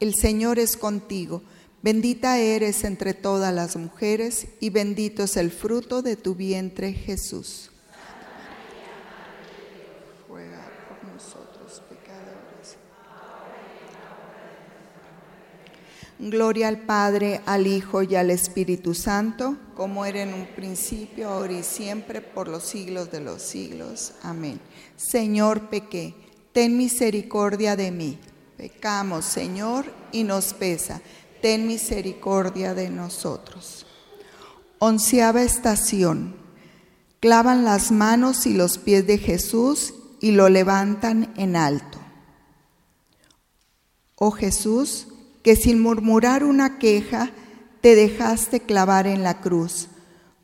[0.00, 1.42] el Señor es contigo,
[1.82, 7.70] bendita eres entre todas las mujeres y bendito es el fruto de tu vientre Jesús.
[10.28, 12.76] Ruega por nosotros pecadores.
[16.20, 21.54] Gloria al Padre, al Hijo y al Espíritu Santo, como era en un principio, ahora
[21.54, 24.12] y siempre, por los siglos de los siglos.
[24.22, 24.60] Amén.
[24.96, 26.14] Señor, pequé,
[26.52, 28.18] ten misericordia de mí.
[28.58, 31.00] Pecamos, Señor, y nos pesa.
[31.40, 33.86] Ten misericordia de nosotros.
[34.80, 36.34] Onceava estación.
[37.20, 41.98] Clavan las manos y los pies de Jesús y lo levantan en alto.
[44.16, 45.06] Oh Jesús,
[45.44, 47.30] que sin murmurar una queja
[47.80, 49.86] te dejaste clavar en la cruz,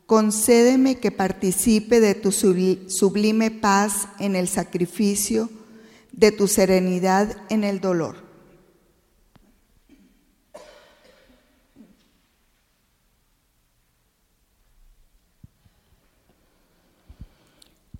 [0.05, 5.49] concédeme que participe de tu sublime paz en el sacrificio
[6.15, 8.23] de tu serenidad en el dolor.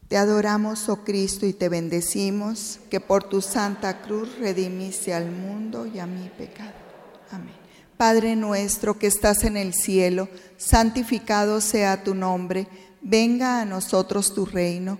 [0.08, 5.86] Te adoramos, oh Cristo, y te bendecimos, que por tu santa cruz redimiste al mundo
[5.86, 6.72] y a mi pecado.
[7.32, 7.56] Amén.
[7.98, 12.68] Padre nuestro que estás en el cielo, santificado sea tu nombre,
[13.02, 15.00] venga a nosotros tu reino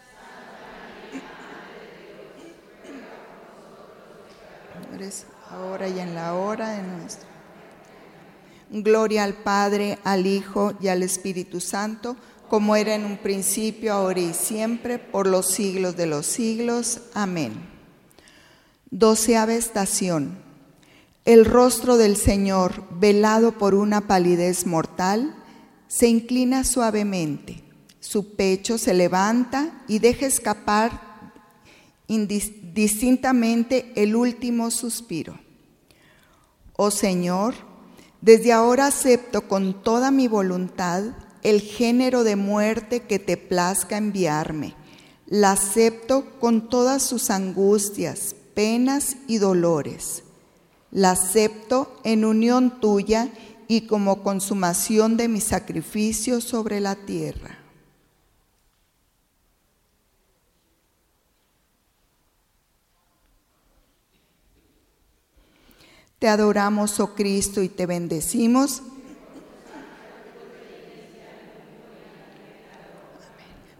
[5.49, 7.27] Ahora y en la hora de nuestra.
[8.69, 12.15] Gloria al Padre, al Hijo y al Espíritu Santo,
[12.47, 17.01] como era en un principio, ahora y siempre, por los siglos de los siglos.
[17.13, 17.53] Amén.
[18.89, 20.37] Doceava estación.
[21.25, 25.35] El rostro del Señor, velado por una palidez mortal,
[25.87, 27.63] se inclina suavemente.
[27.99, 31.11] Su pecho se levanta y deja escapar
[32.73, 35.39] distintamente el último suspiro.
[36.75, 37.53] Oh Señor,
[38.21, 41.03] desde ahora acepto con toda mi voluntad
[41.43, 44.75] el género de muerte que te plazca enviarme.
[45.25, 50.23] La acepto con todas sus angustias, penas y dolores.
[50.91, 53.29] La acepto en unión tuya
[53.67, 57.60] y como consumación de mi sacrificio sobre la tierra.
[66.21, 68.81] Te adoramos, oh Cristo, y te bendecimos.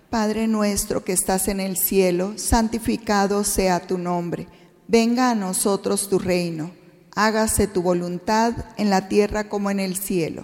[0.09, 4.49] Padre nuestro que estás en el cielo, santificado sea tu nombre.
[4.89, 6.81] Venga a nosotros tu reino
[7.15, 10.43] hágase tu voluntad en la tierra como en el cielo.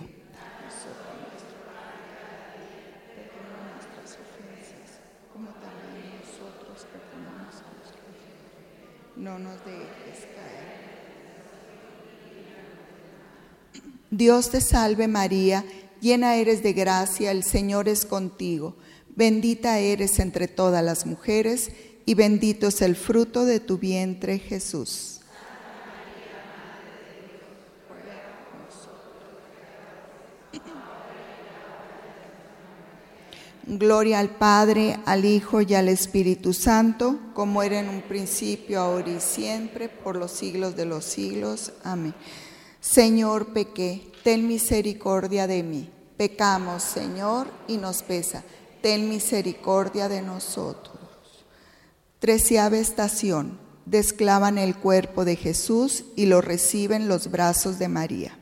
[9.16, 10.78] No nos dejes caer.
[14.10, 15.66] Dios te salve María,
[15.99, 18.76] llena eres de gracia, el Señor es contigo.
[19.16, 21.72] Bendita eres entre todas las mujeres
[22.05, 25.18] y bendito es el fruto de tu vientre Jesús.
[33.70, 39.10] Gloria al Padre, al Hijo y al Espíritu Santo, como era en un principio, ahora
[39.10, 41.74] y siempre, por los siglos de los siglos.
[41.84, 42.14] Amén.
[42.89, 45.89] Señor, pequé, ten misericordia de mí.
[46.15, 48.43] Pecamos, Señor, y nos pesa.
[48.81, 50.97] Ten misericordia de nosotros.
[52.19, 53.59] Treceava estación.
[53.85, 58.38] Desclavan el cuerpo de Jesús y lo reciben los brazos de María.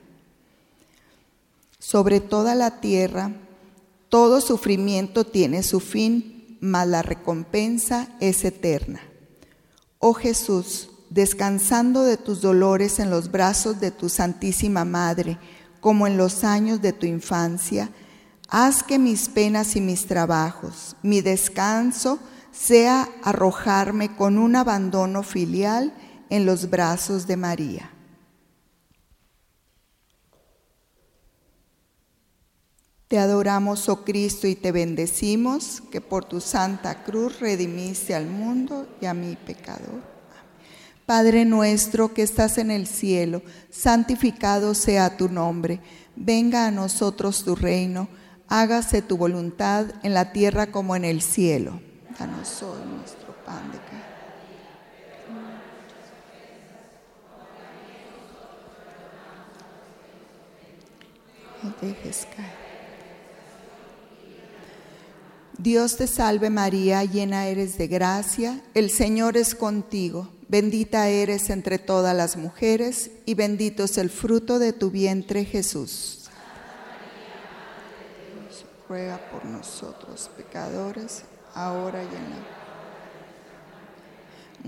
[1.79, 3.31] Sobre toda la tierra
[4.09, 9.01] todo sufrimiento tiene su fin, mas la recompensa es eterna.
[9.99, 15.37] Oh Jesús, descansando de tus dolores en los brazos de tu Santísima Madre,
[15.79, 17.89] como en los años de tu infancia,
[18.49, 22.19] haz que mis penas y mis trabajos, mi descanso,
[22.51, 25.93] sea arrojarme con un abandono filial
[26.29, 27.91] en los brazos de María.
[33.07, 38.87] Te adoramos, oh Cristo, y te bendecimos, que por tu santa cruz redimiste al mundo
[38.99, 40.14] y a mi pecador.
[41.05, 45.79] Padre nuestro que estás en el cielo, santificado sea tu nombre.
[46.15, 48.07] Venga a nosotros tu reino,
[48.47, 51.79] hágase tu voluntad en la tierra como en el cielo.
[52.17, 54.15] Danos hoy nuestro pan de cada
[61.81, 62.65] dejes caer.
[65.57, 71.79] Dios te salve María, llena eres de gracia, el Señor es contigo, bendita eres entre
[71.79, 76.29] todas las mujeres y bendito es el fruto de tu vientre Jesús.
[78.87, 81.23] Ruega por nosotros pecadores,
[81.53, 82.65] ahora y en la...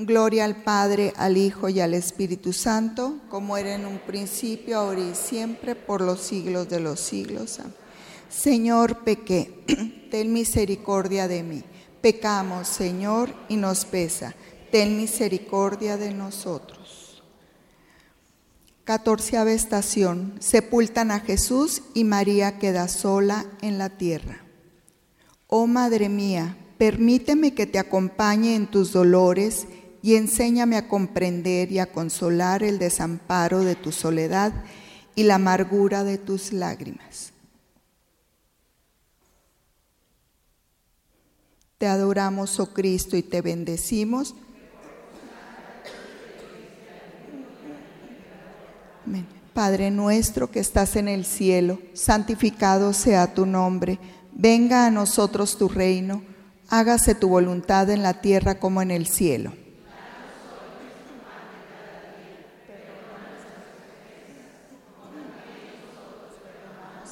[0.06, 5.02] Gloria al Padre, al Hijo y al Espíritu Santo, como era en un principio, ahora
[5.02, 7.60] y siempre, por los siglos de los siglos.
[8.30, 9.64] Señor, pequé,
[10.12, 11.64] ten misericordia de mí.
[12.02, 14.36] Pecamos, Señor, y nos pesa.
[14.72, 17.24] Ten misericordia de nosotros.
[18.84, 20.36] Catorceava estación.
[20.40, 24.44] Sepultan a Jesús y María queda sola en la tierra.
[25.48, 29.68] Oh Madre mía, permíteme que te acompañe en tus dolores
[30.02, 34.54] y enséñame a comprender y a consolar el desamparo de tu soledad
[35.16, 37.34] y la amargura de tus lágrimas.
[41.78, 44.36] Te adoramos, oh Cristo, y te bendecimos.
[49.54, 54.00] Padre nuestro que estás en el cielo, santificado sea tu nombre.
[54.32, 56.22] Venga a nosotros tu reino.
[56.70, 59.54] Hágase tu voluntad en la tierra como en el cielo.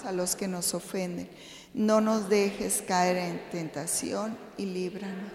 [0.06, 1.28] A los que nos ofenden
[1.74, 5.32] no nos dejes caer en tentación y líbranos.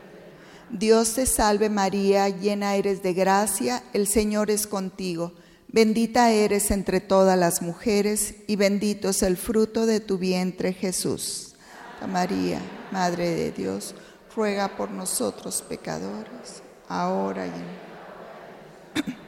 [0.71, 5.33] Dios te salve María, llena eres de gracia, el Señor es contigo.
[5.73, 11.55] Bendita eres entre todas las mujeres y bendito es el fruto de tu vientre Jesús.
[12.09, 12.61] María,
[12.91, 13.95] Madre de Dios,
[14.35, 19.21] ruega por nosotros pecadores, ahora y en...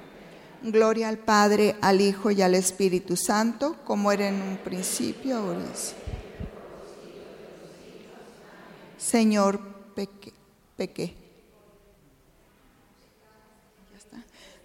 [0.73, 5.61] Gloria al Padre, al Hijo y al Espíritu Santo, como era en un principio, ahora
[5.61, 5.79] y
[9.01, 9.73] Señor.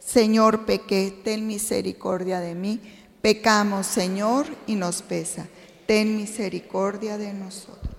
[0.07, 2.79] Señor, pequé, ten misericordia de mí.
[3.21, 5.47] Pecamos, Señor, y nos pesa.
[5.85, 7.93] Ten misericordia de nosotros.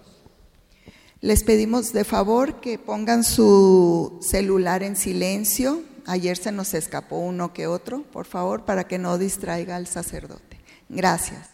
[1.21, 5.83] Les pedimos de favor que pongan su celular en silencio.
[6.07, 10.59] Ayer se nos escapó uno que otro, por favor, para que no distraiga al sacerdote.
[10.89, 11.51] Gracias.